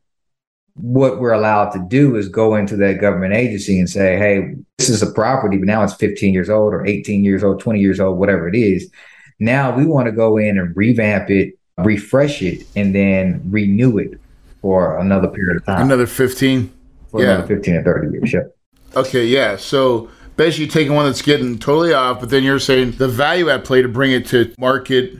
what 0.76 1.20
we're 1.20 1.32
allowed 1.32 1.70
to 1.70 1.78
do 1.88 2.16
is 2.16 2.28
go 2.28 2.56
into 2.56 2.76
that 2.76 3.00
government 3.00 3.32
agency 3.32 3.78
and 3.78 3.88
say, 3.88 4.18
hey, 4.18 4.54
this 4.78 4.88
is 4.88 5.02
a 5.02 5.10
property, 5.12 5.56
but 5.56 5.66
now 5.66 5.82
it's 5.84 5.94
15 5.94 6.34
years 6.34 6.50
old 6.50 6.72
or 6.74 6.84
18 6.84 7.24
years 7.24 7.44
old, 7.44 7.60
20 7.60 7.78
years 7.78 8.00
old, 8.00 8.18
whatever 8.18 8.48
it 8.48 8.56
is. 8.56 8.90
Now 9.38 9.76
we 9.76 9.86
want 9.86 10.06
to 10.06 10.12
go 10.12 10.36
in 10.36 10.58
and 10.58 10.76
revamp 10.76 11.30
it, 11.30 11.54
refresh 11.78 12.42
it, 12.42 12.66
and 12.74 12.94
then 12.94 13.40
renew 13.50 13.98
it 13.98 14.18
for 14.60 14.98
another 14.98 15.28
period 15.28 15.56
of 15.58 15.64
time. 15.66 15.82
Another 15.86 16.06
15? 16.06 16.70
for 17.10 17.22
Yeah. 17.22 17.34
another 17.36 17.46
15 17.46 17.74
or 17.76 17.82
30 17.84 18.12
years. 18.12 18.32
Yep. 18.32 18.56
Okay, 18.96 19.26
yeah. 19.26 19.54
So 19.56 20.08
basically 20.36 20.66
taking 20.66 20.94
one 20.94 21.06
that's 21.06 21.22
getting 21.22 21.56
totally 21.58 21.92
off, 21.94 22.18
but 22.18 22.30
then 22.30 22.42
you're 22.42 22.58
saying 22.58 22.92
the 22.92 23.06
value 23.06 23.48
at 23.48 23.64
play 23.64 23.82
to 23.82 23.88
bring 23.88 24.10
it 24.10 24.26
to 24.26 24.52
market 24.58 25.18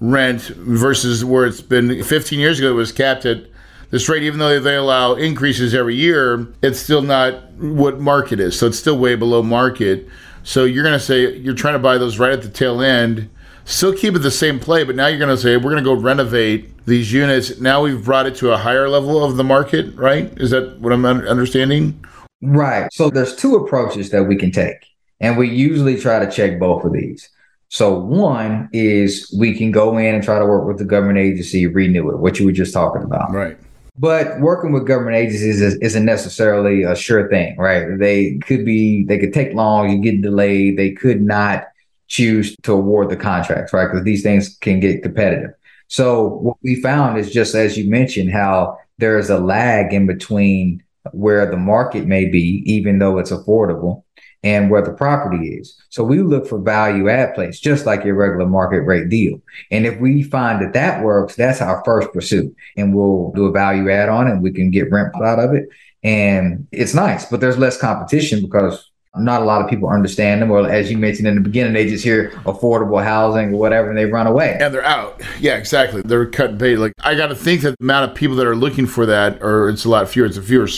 rent 0.00 0.42
versus 0.42 1.24
where 1.24 1.46
it's 1.46 1.60
been 1.60 2.02
15 2.02 2.40
years 2.40 2.58
ago 2.58 2.70
it 2.70 2.74
was 2.74 2.90
capped 2.90 3.24
at 3.26 3.44
this 3.90 4.08
rate, 4.08 4.22
even 4.22 4.38
though 4.38 4.60
they 4.60 4.76
allow 4.76 5.14
increases 5.14 5.74
every 5.74 5.96
year, 5.96 6.46
it's 6.62 6.78
still 6.78 7.02
not 7.02 7.52
what 7.54 8.00
market 8.00 8.40
is. 8.40 8.58
So 8.58 8.66
it's 8.66 8.78
still 8.78 8.98
way 8.98 9.16
below 9.16 9.42
market. 9.42 10.08
So 10.42 10.64
you're 10.64 10.84
going 10.84 10.98
to 10.98 11.04
say 11.04 11.36
you're 11.36 11.54
trying 11.54 11.74
to 11.74 11.80
buy 11.80 11.98
those 11.98 12.18
right 12.18 12.32
at 12.32 12.42
the 12.42 12.48
tail 12.48 12.80
end, 12.80 13.28
still 13.64 13.92
keep 13.92 14.14
it 14.14 14.20
the 14.20 14.30
same 14.30 14.58
play, 14.58 14.84
but 14.84 14.96
now 14.96 15.06
you're 15.06 15.18
going 15.18 15.34
to 15.34 15.36
say 15.36 15.56
we're 15.56 15.70
going 15.70 15.82
to 15.82 15.82
go 15.82 15.94
renovate 15.94 16.84
these 16.86 17.12
units. 17.12 17.60
Now 17.60 17.82
we've 17.82 18.04
brought 18.04 18.26
it 18.26 18.36
to 18.36 18.52
a 18.52 18.56
higher 18.56 18.88
level 18.88 19.22
of 19.22 19.36
the 19.36 19.44
market, 19.44 19.94
right? 19.96 20.32
Is 20.38 20.50
that 20.50 20.78
what 20.80 20.92
I'm 20.92 21.04
understanding? 21.04 22.04
Right. 22.42 22.92
So 22.92 23.10
there's 23.10 23.36
two 23.36 23.56
approaches 23.56 24.10
that 24.10 24.24
we 24.24 24.36
can 24.36 24.50
take, 24.50 24.86
and 25.20 25.36
we 25.36 25.50
usually 25.50 26.00
try 26.00 26.24
to 26.24 26.30
check 26.30 26.58
both 26.58 26.84
of 26.84 26.92
these. 26.92 27.28
So 27.68 27.96
one 27.98 28.68
is 28.72 29.32
we 29.38 29.56
can 29.56 29.70
go 29.70 29.98
in 29.98 30.14
and 30.14 30.24
try 30.24 30.38
to 30.38 30.46
work 30.46 30.66
with 30.66 30.78
the 30.78 30.84
government 30.84 31.18
agency, 31.18 31.66
renew 31.66 32.10
it, 32.10 32.18
what 32.18 32.38
you 32.38 32.46
were 32.46 32.52
just 32.52 32.72
talking 32.72 33.02
about. 33.02 33.30
Right. 33.30 33.56
But 34.00 34.40
working 34.40 34.72
with 34.72 34.86
government 34.86 35.18
agencies 35.18 35.60
is, 35.60 35.74
isn't 35.76 36.06
necessarily 36.06 36.84
a 36.84 36.96
sure 36.96 37.28
thing, 37.28 37.54
right? 37.58 37.98
They 37.98 38.38
could 38.38 38.64
be, 38.64 39.04
they 39.04 39.18
could 39.18 39.34
take 39.34 39.52
long, 39.52 39.90
you 39.90 39.98
get 40.00 40.22
delayed, 40.22 40.78
they 40.78 40.92
could 40.92 41.20
not 41.20 41.64
choose 42.08 42.56
to 42.62 42.72
award 42.72 43.10
the 43.10 43.16
contracts, 43.16 43.74
right? 43.74 43.88
Because 43.88 44.02
these 44.04 44.22
things 44.22 44.56
can 44.62 44.80
get 44.80 45.02
competitive. 45.02 45.50
So 45.88 46.28
what 46.28 46.56
we 46.62 46.80
found 46.80 47.18
is 47.18 47.30
just 47.30 47.54
as 47.54 47.76
you 47.76 47.90
mentioned, 47.90 48.32
how 48.32 48.78
there 48.96 49.18
is 49.18 49.28
a 49.28 49.38
lag 49.38 49.92
in 49.92 50.06
between 50.06 50.82
where 51.12 51.50
the 51.50 51.58
market 51.58 52.06
may 52.06 52.24
be, 52.24 52.62
even 52.64 53.00
though 53.00 53.18
it's 53.18 53.30
affordable, 53.30 54.04
and 54.42 54.70
where 54.70 54.82
the 54.82 54.92
property 54.92 55.48
is. 55.48 55.76
So 55.90 56.02
we 56.02 56.20
look 56.22 56.46
for 56.46 56.58
value 56.58 57.08
add 57.08 57.34
plays, 57.34 57.60
just 57.60 57.86
like 57.86 58.04
your 58.04 58.14
regular 58.14 58.46
market 58.46 58.80
rate 58.82 59.08
deal. 59.08 59.40
And 59.70 59.86
if 59.86 60.00
we 60.00 60.22
find 60.22 60.62
that 60.62 60.72
that 60.72 61.02
works, 61.04 61.36
that's 61.36 61.60
our 61.60 61.82
first 61.84 62.12
pursuit. 62.12 62.54
And 62.76 62.94
we'll 62.94 63.32
do 63.34 63.46
a 63.46 63.52
value 63.52 63.90
add 63.90 64.08
on 64.08 64.28
it. 64.28 64.40
We 64.40 64.52
can 64.52 64.70
get 64.70 64.90
rent 64.90 65.14
out 65.22 65.38
of 65.38 65.52
it. 65.54 65.68
And 66.02 66.66
it's 66.72 66.94
nice, 66.94 67.26
but 67.26 67.40
there's 67.40 67.58
less 67.58 67.78
competition 67.78 68.40
because 68.40 68.90
not 69.16 69.42
a 69.42 69.44
lot 69.44 69.60
of 69.60 69.68
people 69.68 69.90
understand 69.90 70.40
them. 70.40 70.50
Or 70.50 70.66
as 70.70 70.90
you 70.90 70.96
mentioned 70.96 71.28
in 71.28 71.34
the 71.34 71.40
beginning, 71.42 71.74
they 71.74 71.86
just 71.86 72.04
hear 72.04 72.30
affordable 72.44 73.02
housing 73.02 73.52
or 73.52 73.58
whatever 73.58 73.90
and 73.90 73.98
they 73.98 74.06
run 74.06 74.26
away. 74.26 74.56
And 74.58 74.72
they're 74.72 74.84
out. 74.84 75.20
Yeah, 75.38 75.56
exactly. 75.56 76.00
They're 76.02 76.26
cut 76.26 76.56
bait. 76.56 76.76
Like 76.76 76.92
I 77.00 77.14
got 77.14 77.26
to 77.26 77.34
think 77.34 77.62
that 77.62 77.76
the 77.78 77.84
amount 77.84 78.10
of 78.10 78.16
people 78.16 78.36
that 78.36 78.46
are 78.46 78.56
looking 78.56 78.86
for 78.86 79.04
that, 79.04 79.42
or 79.42 79.68
it's 79.68 79.84
a 79.84 79.90
lot 79.90 80.08
fewer. 80.08 80.24
It's 80.26 80.38
a 80.38 80.42
fewer. 80.42 80.68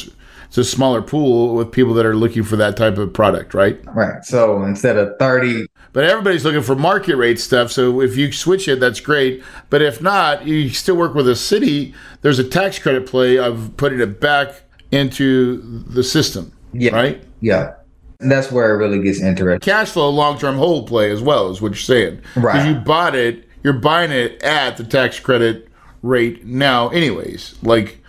It's 0.53 0.59
a 0.59 0.65
smaller 0.67 1.01
pool 1.01 1.55
with 1.55 1.73
people 1.73 1.95
that 1.95 2.05
are 2.05 2.15
looking 2.15 2.43
for 2.43 2.57
that 2.57 2.77
type 2.77 2.99
of 2.99 3.15
product, 3.15 3.55
right? 3.55 3.81
Right. 3.87 4.23
So 4.23 4.63
instead 4.65 4.99
of 4.99 5.19
30, 5.19 5.65
But 5.95 6.05
everybody's 6.05 6.45
looking 6.45 6.61
for 6.61 6.75
market 6.75 7.17
rate 7.17 7.41
stuff. 7.41 7.73
So 7.73 8.03
if 8.03 8.19
you 8.19 8.31
switch 8.33 8.69
it, 8.69 8.79
that's 8.79 9.01
great. 9.01 9.43
But 9.71 9.81
if 9.81 10.03
not, 10.03 10.47
you 10.47 10.69
still 10.69 10.97
work 10.97 11.15
with 11.15 11.27
a 11.27 11.37
city. 11.37 11.95
There's 12.21 12.39
a 12.39 12.45
tax 12.45 12.79
credit 12.79 13.07
play 13.07 13.39
of 13.39 13.73
putting 13.79 13.99
it 13.99 14.21
back 14.21 14.61
into 14.91 15.57
the 15.87 16.05
system, 16.05 16.53
yeah. 16.75 16.95
right? 16.95 17.25
Yeah. 17.41 17.73
And 18.21 18.31
that's 18.31 18.53
where 18.53 18.75
it 18.75 18.77
really 18.77 19.03
gets 19.03 19.23
interesting. 19.23 19.61
Cash 19.61 19.93
flow, 19.93 20.11
long 20.11 20.39
term 20.39 20.57
hold 20.57 20.87
play 20.87 21.11
as 21.11 21.23
well 21.23 21.49
is 21.49 21.63
what 21.63 21.69
you're 21.69 21.77
saying. 21.77 22.21
Right. 22.37 22.53
Because 22.53 22.67
you 22.67 22.75
bought 22.75 23.15
it, 23.15 23.49
you're 23.63 23.73
buying 23.73 24.11
it 24.11 24.43
at 24.43 24.77
the 24.77 24.85
tax 24.85 25.19
credit 25.19 25.69
rate 26.03 26.45
now, 26.45 26.91
anyways. 26.91 27.55
Like 27.63 28.02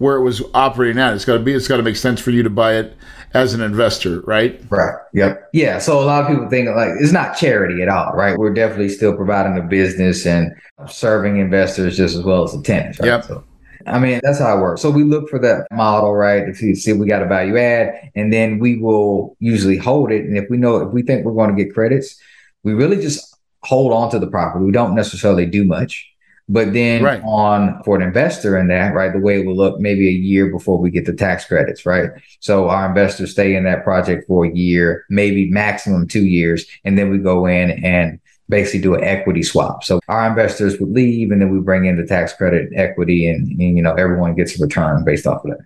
where 0.00 0.16
it 0.16 0.22
was 0.22 0.42
operating 0.54 0.98
at. 0.98 1.14
It's 1.14 1.26
got 1.26 1.34
to 1.34 1.40
be. 1.40 1.52
It's 1.52 1.68
got 1.68 1.76
to 1.76 1.82
make 1.82 1.96
sense 1.96 2.20
for 2.20 2.30
you 2.30 2.42
to 2.42 2.50
buy 2.50 2.76
it 2.76 2.96
as 3.34 3.52
an 3.52 3.60
investor, 3.60 4.20
right? 4.22 4.60
Right. 4.70 4.94
Yep. 5.12 5.50
Yeah. 5.52 5.78
So 5.78 6.00
a 6.00 6.04
lot 6.04 6.22
of 6.22 6.28
people 6.28 6.48
think 6.48 6.68
like 6.74 6.92
it's 6.98 7.12
not 7.12 7.36
charity 7.36 7.82
at 7.82 7.88
all, 7.90 8.14
right? 8.14 8.36
We're 8.36 8.54
definitely 8.54 8.88
still 8.88 9.14
providing 9.14 9.58
a 9.58 9.62
business 9.62 10.26
and 10.26 10.52
serving 10.88 11.36
investors 11.36 11.98
just 11.98 12.16
as 12.16 12.24
well 12.24 12.44
as 12.44 12.52
the 12.52 12.62
tenants. 12.62 12.98
Right? 12.98 13.08
Yep. 13.08 13.24
So, 13.24 13.44
I 13.86 13.98
mean, 13.98 14.20
that's 14.22 14.38
how 14.38 14.56
it 14.56 14.62
works. 14.62 14.80
So 14.80 14.90
we 14.90 15.04
look 15.04 15.28
for 15.28 15.38
that 15.40 15.66
model, 15.70 16.14
right? 16.14 16.48
If 16.48 16.62
you 16.62 16.74
see 16.74 16.94
we 16.94 17.06
got 17.06 17.22
a 17.22 17.26
value 17.26 17.58
add, 17.58 18.10
and 18.14 18.32
then 18.32 18.58
we 18.58 18.78
will 18.78 19.36
usually 19.38 19.76
hold 19.76 20.10
it. 20.12 20.24
And 20.24 20.38
if 20.38 20.48
we 20.48 20.56
know 20.56 20.76
if 20.76 20.94
we 20.94 21.02
think 21.02 21.26
we're 21.26 21.34
going 21.34 21.54
to 21.54 21.62
get 21.62 21.74
credits, 21.74 22.18
we 22.62 22.72
really 22.72 23.02
just 23.02 23.36
hold 23.64 23.92
on 23.92 24.10
to 24.12 24.18
the 24.18 24.26
property. 24.26 24.64
We 24.64 24.72
don't 24.72 24.94
necessarily 24.94 25.44
do 25.44 25.66
much. 25.66 26.09
But 26.50 26.72
then 26.72 27.04
Right. 27.04 27.22
on 27.24 27.80
for 27.84 27.94
an 27.94 28.02
investor 28.02 28.58
in 28.58 28.66
that, 28.68 28.92
right, 28.92 29.12
the 29.12 29.20
way 29.20 29.40
it 29.40 29.46
will 29.46 29.54
look 29.56 29.78
maybe 29.78 30.08
a 30.08 30.12
year 30.12 30.46
before 30.48 30.78
we 30.78 30.90
get 30.90 31.06
the 31.06 31.12
tax 31.12 31.44
credits, 31.44 31.86
right? 31.86 32.10
So 32.40 32.68
our 32.68 32.88
investors 32.88 33.30
stay 33.30 33.54
in 33.54 33.62
that 33.64 33.84
project 33.84 34.26
for 34.26 34.44
a 34.44 34.50
year, 34.52 35.04
maybe 35.08 35.48
maximum 35.48 36.08
two 36.08 36.26
years, 36.26 36.66
and 36.84 36.98
then 36.98 37.08
we 37.08 37.18
go 37.18 37.46
in 37.46 37.70
and 37.84 38.18
basically 38.48 38.80
do 38.80 38.94
an 38.94 39.04
equity 39.04 39.44
swap. 39.44 39.84
So 39.84 40.00
our 40.08 40.28
investors 40.28 40.80
would 40.80 40.90
leave 40.90 41.30
and 41.30 41.40
then 41.40 41.50
we 41.50 41.60
bring 41.60 41.84
in 41.86 41.96
the 41.96 42.04
tax 42.04 42.32
credit 42.32 42.68
equity 42.74 43.30
and, 43.30 43.46
and 43.48 43.76
you 43.76 43.82
know 43.82 43.94
everyone 43.94 44.34
gets 44.34 44.58
a 44.58 44.62
return 44.62 45.04
based 45.04 45.28
off 45.28 45.44
of 45.44 45.52
that. 45.52 45.60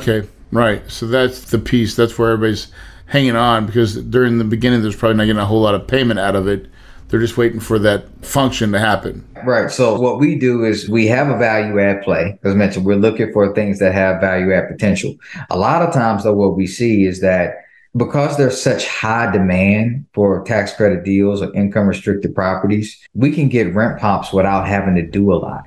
Okay, 0.00 0.28
right. 0.50 0.82
So 0.90 1.06
that's 1.06 1.52
the 1.52 1.60
piece. 1.60 1.94
That's 1.94 2.18
where 2.18 2.32
everybody's 2.32 2.66
hanging 3.06 3.36
on 3.36 3.66
because 3.66 4.02
during 4.02 4.38
the 4.38 4.44
beginning, 4.44 4.82
there's 4.82 4.96
probably 4.96 5.16
not 5.16 5.26
getting 5.26 5.40
a 5.40 5.46
whole 5.46 5.60
lot 5.60 5.76
of 5.76 5.86
payment 5.86 6.18
out 6.18 6.34
of 6.34 6.48
it. 6.48 6.66
They're 7.08 7.20
just 7.20 7.36
waiting 7.36 7.60
for 7.60 7.78
that 7.80 8.06
function 8.24 8.72
to 8.72 8.78
happen. 8.78 9.24
Right. 9.44 9.70
So 9.70 9.98
what 10.00 10.18
we 10.18 10.36
do 10.36 10.64
is 10.64 10.88
we 10.88 11.06
have 11.08 11.28
a 11.28 11.36
value 11.38 11.78
add 11.78 12.02
play. 12.02 12.38
As 12.44 12.54
mentioned, 12.54 12.86
we're 12.86 12.96
looking 12.96 13.32
for 13.32 13.54
things 13.54 13.78
that 13.78 13.92
have 13.92 14.20
value 14.20 14.52
add 14.52 14.68
potential. 14.68 15.14
A 15.50 15.58
lot 15.58 15.82
of 15.82 15.92
times 15.92 16.24
though, 16.24 16.32
what 16.32 16.56
we 16.56 16.66
see 16.66 17.04
is 17.04 17.20
that 17.20 17.56
because 17.96 18.36
there's 18.36 18.60
such 18.60 18.88
high 18.88 19.30
demand 19.30 20.06
for 20.14 20.42
tax 20.44 20.74
credit 20.74 21.04
deals 21.04 21.40
or 21.42 21.54
income 21.54 21.86
restricted 21.86 22.34
properties, 22.34 22.98
we 23.14 23.30
can 23.30 23.48
get 23.48 23.72
rent 23.74 24.00
pops 24.00 24.32
without 24.32 24.66
having 24.66 24.96
to 24.96 25.06
do 25.06 25.32
a 25.32 25.36
lot. 25.36 25.64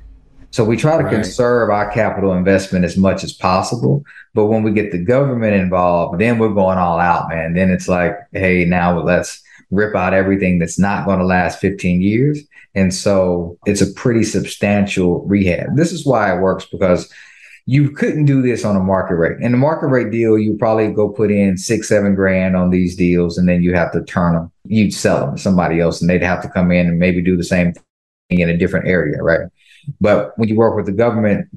So 0.51 0.65
we 0.65 0.75
try 0.75 0.97
to 0.97 1.03
Right. 1.03 1.13
conserve 1.13 1.69
our 1.69 1.89
capital 1.91 2.33
investment 2.33 2.83
as 2.83 2.97
much 2.97 3.23
as 3.23 3.31
possible. 3.31 4.03
But 4.33 4.47
when 4.47 4.63
we 4.63 4.71
get 4.71 4.91
the 4.91 4.97
government 4.97 5.53
involved, 5.53 6.19
then 6.19 6.39
we're 6.39 6.49
going 6.53 6.77
all 6.77 6.99
out, 6.99 7.29
man. 7.29 7.53
Then 7.53 7.69
it's 7.69 7.87
like, 7.87 8.17
hey, 8.33 8.65
now 8.65 8.99
let's 8.99 9.41
rip 9.71 9.95
out 9.95 10.13
everything 10.13 10.59
that's 10.59 10.79
not 10.79 11.05
going 11.05 11.19
to 11.19 11.25
last 11.25 11.59
15 11.59 12.01
years. 12.01 12.41
And 12.75 12.93
so 12.93 13.57
it's 13.65 13.81
a 13.81 13.91
pretty 13.93 14.23
substantial 14.23 15.25
rehab. 15.25 15.75
This 15.75 15.91
is 15.91 16.05
why 16.05 16.35
it 16.35 16.41
works 16.41 16.65
because 16.65 17.11
you 17.65 17.91
couldn't 17.91 18.25
do 18.25 18.41
this 18.41 18.63
on 18.63 18.77
a 18.77 18.79
market 18.79 19.15
rate. 19.15 19.41
In 19.41 19.51
the 19.51 19.57
market 19.57 19.87
rate 19.87 20.09
deal, 20.09 20.39
you 20.39 20.55
probably 20.57 20.89
go 20.93 21.09
put 21.09 21.31
in 21.31 21.57
six, 21.57 21.89
seven 21.89 22.15
grand 22.15 22.55
on 22.55 22.69
these 22.69 22.95
deals, 22.95 23.37
and 23.37 23.47
then 23.47 23.61
you 23.61 23.73
have 23.75 23.91
to 23.91 24.03
turn 24.05 24.35
them. 24.35 24.51
You'd 24.63 24.93
sell 24.93 25.19
them 25.19 25.35
to 25.35 25.41
somebody 25.41 25.81
else, 25.81 25.99
and 25.99 26.09
they'd 26.09 26.23
have 26.23 26.41
to 26.43 26.49
come 26.49 26.71
in 26.71 26.87
and 26.87 26.97
maybe 26.97 27.21
do 27.21 27.35
the 27.35 27.43
same 27.43 27.73
thing 27.73 28.39
in 28.39 28.49
a 28.49 28.57
different 28.57 28.87
area, 28.87 29.21
right? 29.21 29.49
But 29.99 30.31
when 30.37 30.47
you 30.47 30.55
work 30.55 30.77
with 30.77 30.85
the 30.85 30.93
government, 30.93 31.49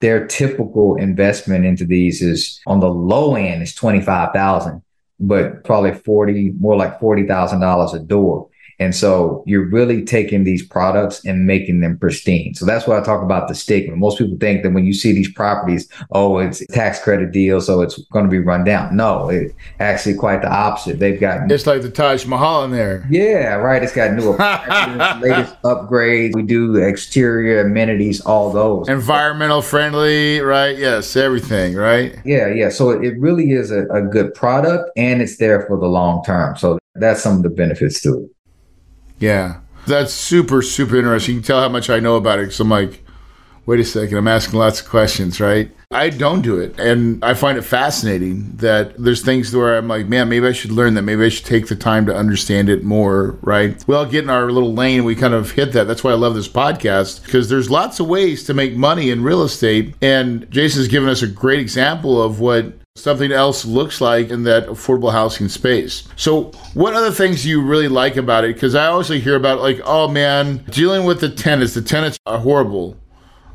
their 0.00 0.26
typical 0.26 0.96
investment 0.96 1.64
into 1.64 1.84
these 1.84 2.22
is 2.22 2.60
on 2.66 2.80
the 2.80 2.90
low 2.90 3.36
end 3.36 3.62
is 3.62 3.72
twenty 3.72 4.00
five 4.00 4.32
thousand, 4.32 4.82
but 5.22 5.64
probably 5.64 5.94
forty, 5.94 6.52
more 6.58 6.76
like 6.76 7.00
forty 7.00 7.26
thousand 7.26 7.60
dollars 7.60 7.94
a 7.94 8.00
door. 8.00 8.48
And 8.82 8.94
so 8.96 9.44
you're 9.46 9.68
really 9.68 10.04
taking 10.04 10.42
these 10.42 10.66
products 10.66 11.24
and 11.24 11.46
making 11.46 11.80
them 11.80 11.96
pristine. 11.98 12.54
So 12.54 12.66
that's 12.66 12.84
why 12.86 12.98
I 12.98 13.02
talk 13.02 13.22
about 13.22 13.46
the 13.46 13.54
stigma. 13.54 13.94
Most 13.94 14.18
people 14.18 14.36
think 14.38 14.64
that 14.64 14.72
when 14.72 14.84
you 14.84 14.92
see 14.92 15.12
these 15.12 15.30
properties, 15.32 15.88
oh, 16.10 16.38
it's 16.38 16.66
tax 16.66 17.00
credit 17.02 17.30
deal, 17.30 17.60
so 17.60 17.80
it's 17.80 17.96
going 18.06 18.24
to 18.24 18.30
be 18.30 18.40
run 18.40 18.64
down. 18.64 18.96
No, 18.96 19.28
it 19.28 19.54
actually 19.78 20.14
quite 20.16 20.42
the 20.42 20.52
opposite. 20.52 20.98
They've 20.98 21.20
got 21.20 21.50
It's 21.50 21.66
like 21.66 21.82
the 21.82 21.90
Taj 21.90 22.26
Mahal 22.26 22.64
in 22.64 22.72
there. 22.72 23.06
yeah, 23.08 23.54
right. 23.54 23.82
It's 23.84 23.94
got 23.94 24.14
new 24.14 24.30
latest 25.20 25.54
upgrades. 25.62 26.34
We 26.34 26.42
do 26.42 26.74
exterior 26.76 27.60
amenities, 27.60 28.20
all 28.22 28.50
those. 28.50 28.88
Environmental 28.88 29.62
friendly, 29.62 30.40
right? 30.40 30.76
Yes, 30.76 31.14
everything, 31.14 31.76
right? 31.76 32.16
Yeah, 32.24 32.48
yeah. 32.48 32.68
So 32.68 32.90
it 32.90 33.16
really 33.18 33.52
is 33.52 33.70
a, 33.70 33.86
a 33.88 34.02
good 34.02 34.34
product 34.34 34.90
and 34.96 35.22
it's 35.22 35.36
there 35.36 35.62
for 35.66 35.78
the 35.78 35.86
long 35.86 36.24
term. 36.24 36.56
So 36.56 36.78
that's 36.96 37.22
some 37.22 37.36
of 37.36 37.42
the 37.42 37.48
benefits 37.50 38.00
to 38.02 38.24
it. 38.24 38.30
Yeah. 39.22 39.60
That's 39.86 40.12
super, 40.12 40.62
super 40.62 40.96
interesting. 40.96 41.36
You 41.36 41.40
can 41.40 41.46
tell 41.46 41.60
how 41.60 41.68
much 41.68 41.88
I 41.88 42.00
know 42.00 42.16
about 42.16 42.40
it 42.40 42.46
because 42.46 42.58
I'm 42.58 42.68
like, 42.68 43.04
wait 43.66 43.78
a 43.78 43.84
second, 43.84 44.16
I'm 44.18 44.26
asking 44.26 44.58
lots 44.58 44.80
of 44.80 44.88
questions, 44.88 45.40
right? 45.40 45.70
I 45.92 46.08
don't 46.08 46.42
do 46.42 46.58
it. 46.58 46.78
And 46.80 47.24
I 47.24 47.34
find 47.34 47.56
it 47.56 47.62
fascinating 47.62 48.56
that 48.56 48.96
there's 48.96 49.22
things 49.22 49.54
where 49.54 49.76
I'm 49.76 49.86
like, 49.86 50.08
man, 50.08 50.28
maybe 50.28 50.46
I 50.46 50.52
should 50.52 50.72
learn 50.72 50.94
that. 50.94 51.02
Maybe 51.02 51.24
I 51.24 51.28
should 51.28 51.44
take 51.44 51.68
the 51.68 51.76
time 51.76 52.06
to 52.06 52.16
understand 52.16 52.68
it 52.68 52.82
more, 52.82 53.38
right? 53.42 53.84
We 53.86 53.94
all 53.94 54.06
get 54.06 54.24
in 54.24 54.30
our 54.30 54.50
little 54.50 54.74
lane. 54.74 55.04
We 55.04 55.14
kind 55.14 55.34
of 55.34 55.52
hit 55.52 55.72
that. 55.72 55.86
That's 55.86 56.02
why 56.02 56.10
I 56.10 56.14
love 56.14 56.34
this 56.34 56.48
podcast 56.48 57.22
because 57.24 57.48
there's 57.48 57.70
lots 57.70 58.00
of 58.00 58.08
ways 58.08 58.42
to 58.44 58.54
make 58.54 58.74
money 58.74 59.10
in 59.10 59.22
real 59.22 59.42
estate. 59.42 59.94
And 60.02 60.50
Jason's 60.50 60.88
given 60.88 61.08
us 61.08 61.22
a 61.22 61.28
great 61.28 61.60
example 61.60 62.20
of 62.20 62.40
what 62.40 62.72
something 62.94 63.32
else 63.32 63.64
looks 63.64 64.00
like 64.00 64.28
in 64.28 64.44
that 64.44 64.66
affordable 64.66 65.12
housing 65.12 65.48
space. 65.48 66.06
So, 66.16 66.52
what 66.74 66.94
other 66.94 67.10
things 67.10 67.42
do 67.42 67.48
you 67.48 67.62
really 67.62 67.88
like 67.88 68.16
about 68.16 68.44
it? 68.44 68.54
Because 68.54 68.74
I 68.74 68.86
always 68.86 69.08
hear 69.08 69.34
about 69.34 69.60
like, 69.60 69.80
oh 69.84 70.08
man, 70.08 70.58
dealing 70.70 71.04
with 71.04 71.20
the 71.20 71.28
tenants. 71.30 71.74
The 71.74 71.82
tenants 71.82 72.18
are 72.26 72.38
horrible. 72.38 72.96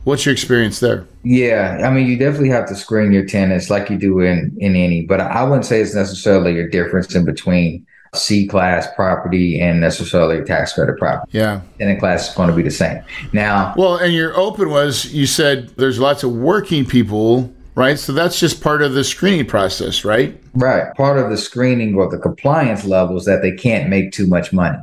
What's 0.06 0.26
your 0.26 0.34
experience 0.34 0.80
there? 0.80 1.06
Yeah, 1.24 1.82
I 1.84 1.92
mean, 1.92 2.08
you 2.08 2.18
definitely 2.18 2.50
have 2.50 2.68
to 2.70 2.76
screen 2.76 3.12
your 3.12 3.26
tenants 3.26 3.70
like 3.70 3.90
you 3.90 3.98
do 3.98 4.22
in 4.22 4.56
in 4.60 4.76
any, 4.76 5.06
but 5.06 5.22
I 5.22 5.44
wouldn't 5.44 5.66
say 5.66 5.82
it's 5.82 5.94
necessarily 5.94 6.60
a 6.60 6.70
difference 6.70 7.14
in 7.14 7.26
between 7.26 7.86
C 8.16 8.48
class 8.48 8.88
property 8.96 9.60
and 9.60 9.82
necessarily 9.82 10.44
tax 10.46 10.74
credit 10.74 10.98
property. 10.98 11.38
Yeah. 11.38 11.62
Tenant 11.78 12.00
class 12.00 12.30
is 12.30 12.36
going 12.36 12.50
to 12.50 12.56
be 12.56 12.64
the 12.64 12.72
same. 12.72 13.04
Now, 13.34 13.74
well, 13.78 13.98
and 13.98 14.14
your 14.14 14.36
open 14.36 14.70
was 14.70 15.14
you 15.14 15.28
said 15.28 15.70
there's 15.76 16.00
lots 16.00 16.24
of 16.24 16.32
working 16.32 16.86
people, 16.86 17.54
right? 17.78 18.00
So 18.00 18.12
that's 18.12 18.40
just 18.40 18.62
part 18.62 18.82
of 18.82 18.94
the 18.94 19.04
screening 19.04 19.46
process, 19.46 20.04
right? 20.04 20.36
Right. 20.56 20.92
Part 20.96 21.20
of 21.20 21.30
the 21.30 21.38
screening 21.38 21.94
or 21.96 22.10
the 22.10 22.18
compliance 22.18 22.84
level 22.84 23.18
is 23.18 23.26
that 23.26 23.44
they 23.44 23.52
can't 23.52 23.88
make 23.88 24.12
too 24.12 24.26
much 24.26 24.52
money. 24.52 24.80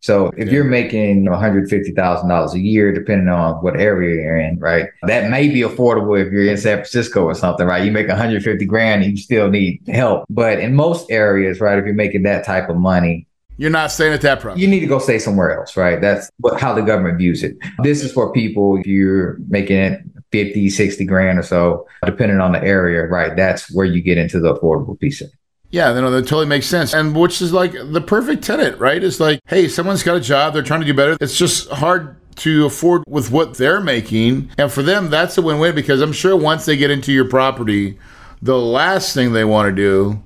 So 0.00 0.30
if 0.36 0.50
you're 0.50 0.64
making 0.64 1.26
$150,000 1.26 2.52
a 2.54 2.58
year, 2.58 2.92
depending 2.92 3.28
on 3.28 3.56
what 3.56 3.78
area 3.78 4.22
you're 4.22 4.38
in, 4.38 4.58
right? 4.60 4.86
That 5.02 5.28
may 5.28 5.48
be 5.48 5.60
affordable 5.60 6.18
if 6.24 6.32
you're 6.32 6.46
in 6.46 6.56
San 6.56 6.76
Francisco 6.76 7.24
or 7.24 7.34
something, 7.34 7.66
right? 7.66 7.84
You 7.84 7.90
make 7.90 8.08
150 8.08 8.64
grand, 8.64 9.04
you 9.04 9.16
still 9.16 9.50
need 9.50 9.82
help. 9.88 10.24
But 10.30 10.60
in 10.60 10.74
most 10.74 11.10
areas, 11.10 11.60
right, 11.60 11.78
if 11.78 11.84
you're 11.84 11.94
making 11.94 12.22
that 12.22 12.46
type 12.46 12.70
of 12.70 12.76
money, 12.76 13.26
you're 13.58 13.70
not 13.70 13.90
staying 13.90 14.12
at 14.12 14.20
that 14.20 14.38
property. 14.38 14.62
You 14.62 14.68
need 14.68 14.80
to 14.80 14.86
go 14.86 15.00
stay 15.00 15.18
somewhere 15.18 15.58
else, 15.58 15.76
right? 15.76 16.00
That's 16.00 16.30
what, 16.38 16.60
how 16.60 16.74
the 16.74 16.82
government 16.82 17.18
views 17.18 17.42
it. 17.42 17.58
This 17.82 18.04
is 18.04 18.12
for 18.12 18.32
people 18.32 18.78
if 18.78 18.86
you're 18.86 19.36
making 19.48 19.78
it 19.78 20.00
50, 20.32 20.70
60 20.70 21.04
grand 21.04 21.38
or 21.38 21.42
so, 21.42 21.86
depending 22.04 22.40
on 22.40 22.52
the 22.52 22.62
area, 22.62 23.06
right? 23.06 23.34
That's 23.36 23.72
where 23.74 23.86
you 23.86 24.02
get 24.02 24.18
into 24.18 24.40
the 24.40 24.54
affordable 24.54 24.98
piece 24.98 25.20
of 25.20 25.28
it. 25.28 25.34
Yeah, 25.70 25.92
no, 25.92 26.10
that 26.10 26.22
totally 26.22 26.46
makes 26.46 26.66
sense. 26.66 26.94
And 26.94 27.14
which 27.14 27.42
is 27.42 27.52
like 27.52 27.72
the 27.72 28.00
perfect 28.00 28.42
tenant, 28.42 28.78
right? 28.78 29.02
It's 29.02 29.20
like, 29.20 29.40
hey, 29.46 29.68
someone's 29.68 30.02
got 30.02 30.16
a 30.16 30.20
job, 30.20 30.54
they're 30.54 30.62
trying 30.62 30.80
to 30.80 30.86
do 30.86 30.94
better. 30.94 31.16
It's 31.20 31.36
just 31.36 31.68
hard 31.68 32.16
to 32.36 32.64
afford 32.66 33.02
with 33.06 33.30
what 33.30 33.58
they're 33.58 33.80
making. 33.80 34.50
And 34.56 34.70
for 34.72 34.82
them, 34.82 35.10
that's 35.10 35.36
a 35.36 35.42
win 35.42 35.58
win 35.58 35.74
because 35.74 36.00
I'm 36.00 36.12
sure 36.12 36.36
once 36.36 36.64
they 36.64 36.76
get 36.76 36.90
into 36.90 37.12
your 37.12 37.28
property, 37.28 37.98
the 38.40 38.56
last 38.58 39.12
thing 39.12 39.32
they 39.32 39.44
want 39.44 39.68
to 39.68 39.74
do 39.74 40.22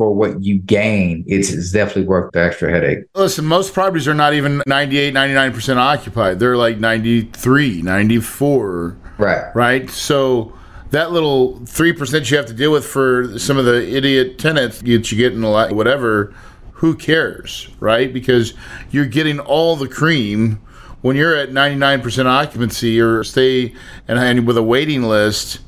for 0.00 0.14
what 0.14 0.42
you 0.42 0.58
gain, 0.60 1.22
it's, 1.26 1.52
it's 1.52 1.72
definitely 1.72 2.04
worth 2.04 2.32
the 2.32 2.42
extra 2.42 2.70
headache. 2.70 3.00
Listen, 3.14 3.44
most 3.44 3.74
properties 3.74 4.08
are 4.08 4.14
not 4.14 4.32
even 4.32 4.62
98, 4.66 5.12
99% 5.12 5.76
occupied. 5.76 6.38
They're 6.38 6.56
like 6.56 6.78
93, 6.78 7.82
94. 7.82 8.96
Right. 9.18 9.54
Right. 9.54 9.90
So 9.90 10.54
that 10.88 11.12
little 11.12 11.56
3% 11.56 12.30
you 12.30 12.36
have 12.38 12.46
to 12.46 12.54
deal 12.54 12.72
with 12.72 12.86
for 12.86 13.38
some 13.38 13.58
of 13.58 13.66
the 13.66 13.94
idiot 13.94 14.38
tenants 14.38 14.80
that 14.80 15.12
you 15.12 15.18
get 15.18 15.34
in 15.34 15.42
a 15.42 15.50
lot, 15.50 15.72
whatever, 15.72 16.34
who 16.72 16.94
cares? 16.94 17.68
Right. 17.78 18.10
Because 18.10 18.54
you're 18.90 19.04
getting 19.04 19.38
all 19.38 19.76
the 19.76 19.86
cream 19.86 20.62
when 21.02 21.14
you're 21.14 21.36
at 21.36 21.50
99% 21.50 22.24
occupancy 22.24 22.98
or 22.98 23.22
stay 23.22 23.74
and, 24.08 24.18
and 24.18 24.46
with 24.46 24.56
a 24.56 24.62
waiting 24.62 25.02
list. 25.02 25.60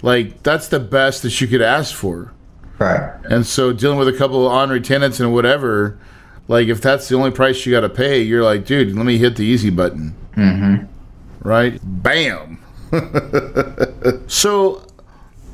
Like 0.00 0.42
that's 0.42 0.68
the 0.68 0.80
best 0.80 1.22
that 1.22 1.38
you 1.42 1.48
could 1.48 1.60
ask 1.60 1.94
for. 1.94 2.33
Right. 2.84 3.10
And 3.30 3.46
so 3.46 3.72
dealing 3.72 3.98
with 3.98 4.08
a 4.08 4.12
couple 4.12 4.46
of 4.46 4.52
honorary 4.52 4.80
tenants 4.80 5.18
and 5.18 5.32
whatever, 5.32 5.98
like 6.48 6.68
if 6.68 6.82
that's 6.82 7.08
the 7.08 7.16
only 7.16 7.30
price 7.30 7.64
you 7.64 7.72
got 7.72 7.80
to 7.80 7.88
pay, 7.88 8.20
you're 8.20 8.44
like, 8.44 8.66
dude, 8.66 8.94
let 8.94 9.06
me 9.06 9.16
hit 9.16 9.36
the 9.36 9.44
easy 9.44 9.70
button. 9.70 10.14
Mm-hmm. 10.36 10.84
Right? 11.48 11.80
Bam. 11.82 12.58
so 14.26 14.86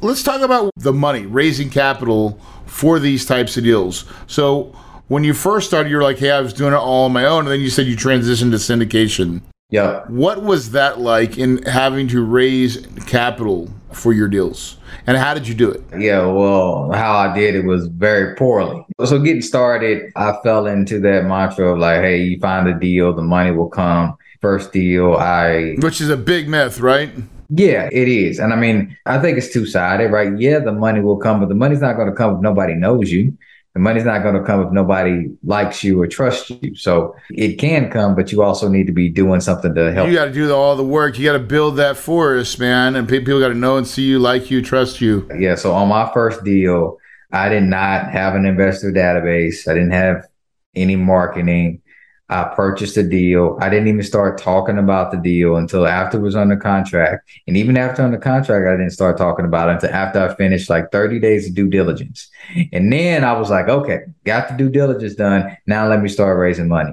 let's 0.01 0.23
talk 0.23 0.41
about 0.41 0.73
the 0.77 0.93
money, 0.93 1.27
raising 1.27 1.71
capital 1.71 2.41
for 2.67 2.99
these 2.99 3.25
types 3.25 3.57
of 3.57 3.65
deals. 3.65 4.05
So 4.27 4.75
when 5.09 5.23
you 5.23 5.33
first 5.33 5.69
started, 5.69 5.91
you're 5.91 6.03
like, 6.03 6.19
hey, 6.19 6.33
I 6.33 6.41
was 6.41 6.53
doing 6.53 6.73
it 6.73 6.77
all 6.77 7.05
on 7.05 7.13
my 7.13 7.25
own. 7.25 7.45
And 7.45 7.53
then 7.53 7.61
you 7.61 7.71
said 7.71 7.87
you 7.87 7.97
transitioned 7.97 8.51
to 8.51 8.57
syndication. 8.57 9.43
Yeah. 9.71 10.05
What 10.09 10.43
was 10.43 10.73
that 10.73 11.01
like 11.01 11.39
in 11.39 11.63
having 11.63 12.09
to 12.09 12.25
raise 12.25 12.87
capital 13.07 13.71
for 13.93 14.13
your 14.13 14.29
deals? 14.29 14.77
And 15.07 15.17
how 15.17 15.35
did 15.35 15.47
you 15.47 15.55
do 15.55 15.71
it? 15.71 15.83
Yeah, 15.97 16.27
well, 16.27 16.91
how 16.93 17.17
I 17.17 17.35
did 17.35 17.55
it 17.55 17.65
was 17.65 17.87
very 17.87 18.35
poorly. 18.35 18.85
So 19.05 19.19
getting 19.21 19.43
started, 19.43 20.13
I 20.17 20.37
fell 20.43 20.67
into 20.67 21.01
that 21.01 21.25
mantra 21.25 21.73
of 21.73 21.79
like, 21.79 22.01
hey, 22.01 22.23
you 22.23 22.39
find 22.41 22.69
a 22.69 22.79
deal, 22.79 23.15
the 23.15 23.23
money 23.23 23.53
will 23.53 23.69
come. 23.69 24.17
First 24.41 24.73
deal, 24.73 25.15
I 25.15 25.77
Which 25.81 26.01
is 26.01 26.09
a 26.09 26.17
big 26.17 26.49
myth, 26.49 26.81
right? 26.81 27.11
Yeah, 27.51 27.89
it 27.93 28.09
is. 28.09 28.39
And 28.39 28.53
I 28.53 28.57
mean, 28.57 28.97
I 29.07 29.19
think 29.19 29.37
it's 29.37 29.53
two 29.53 29.67
sided, 29.67 30.11
right? 30.11 30.39
Yeah, 30.39 30.61
the 30.61 30.73
money 30.73 31.01
will 31.01 31.19
come, 31.19 31.41
but 31.41 31.49
the 31.49 31.55
money's 31.55 31.81
not 31.81 31.97
going 31.97 32.09
to 32.09 32.15
come 32.15 32.37
if 32.37 32.41
nobody 32.41 32.75
knows 32.75 33.11
you 33.11 33.37
the 33.75 33.81
money's 33.81 34.05
not 34.05 34.23
going 34.23 34.35
to 34.35 34.43
come 34.43 34.61
if 34.63 34.73
nobody 34.73 35.29
likes 35.45 35.85
you 35.85 36.01
or 36.01 36.09
trusts 36.09 36.51
you. 36.51 36.75
So 36.75 37.15
it 37.31 37.57
can 37.59 37.89
come, 37.91 38.17
but 38.17 38.33
you 38.33 38.43
also 38.43 38.69
need 38.69 38.89
to 38.89 38.93
be 38.93 39.09
doing 39.09 39.41
something 39.41 39.75
to 39.75 39.93
help. 39.93 40.09
You 40.09 40.15
got 40.15 40.25
to 40.25 40.33
do 40.33 40.53
all 40.53 40.75
the 40.75 40.85
work. 40.85 41.19
You 41.19 41.25
got 41.25 41.35
to 41.35 41.39
build 41.39 41.77
that 41.77 41.97
forest, 41.97 42.59
man. 42.59 42.97
And 42.97 43.09
people 43.09 43.39
got 43.39 43.49
to 43.49 43.55
know 43.55 43.77
and 43.77 43.87
see 43.87 44.03
you, 44.03 44.19
like 44.19 44.51
you, 44.51 44.61
trust 44.61 45.01
you. 45.01 45.29
Yeah. 45.39 45.55
So 45.55 45.73
on 45.73 45.89
my 45.89 46.11
first 46.13 46.43
deal, 46.43 46.99
I 47.33 47.49
did 47.49 47.63
not 47.63 48.11
have 48.11 48.35
an 48.35 48.45
investor 48.45 48.91
database. 48.91 49.69
I 49.69 49.75
didn't 49.75 49.93
have 49.93 50.27
any 50.75 50.97
marketing. 50.97 51.83
I 52.31 52.45
purchased 52.45 52.97
a 52.97 53.03
deal. 53.03 53.59
I 53.61 53.69
didn't 53.69 53.89
even 53.89 54.05
start 54.05 54.39
talking 54.39 54.79
about 54.79 55.11
the 55.11 55.19
deal 55.19 55.57
until 55.57 55.87
after 55.87 56.19
it 56.19 56.23
was 56.23 56.37
under 56.37 56.57
contract. 56.57 57.29
And 57.49 57.57
even 57.57 57.77
after 57.77 58.03
under 58.03 58.19
contract, 58.19 58.67
I 58.69 58.77
didn't 58.77 58.93
start 58.93 59.19
talking 59.19 59.45
about 59.45 59.69
it 59.69 59.73
until 59.75 59.91
after 59.91 60.21
I 60.21 60.35
finished 60.37 60.71
like 60.71 60.93
30 60.93 61.19
days 61.19 61.49
of 61.49 61.55
due 61.55 61.69
diligence. 61.69 62.31
And 62.73 62.93
then 62.93 63.25
I 63.25 63.33
was 63.33 63.51
like, 63.51 63.69
okay, 63.69 64.03
got 64.25 64.49
the 64.49 64.57
due 64.57 64.71
diligence 64.71 65.17
done. 65.17 65.57
Now 65.67 65.89
let 65.89 66.01
me 66.01 66.09
start 66.09 66.39
raising 66.39 66.69
money 66.69 66.93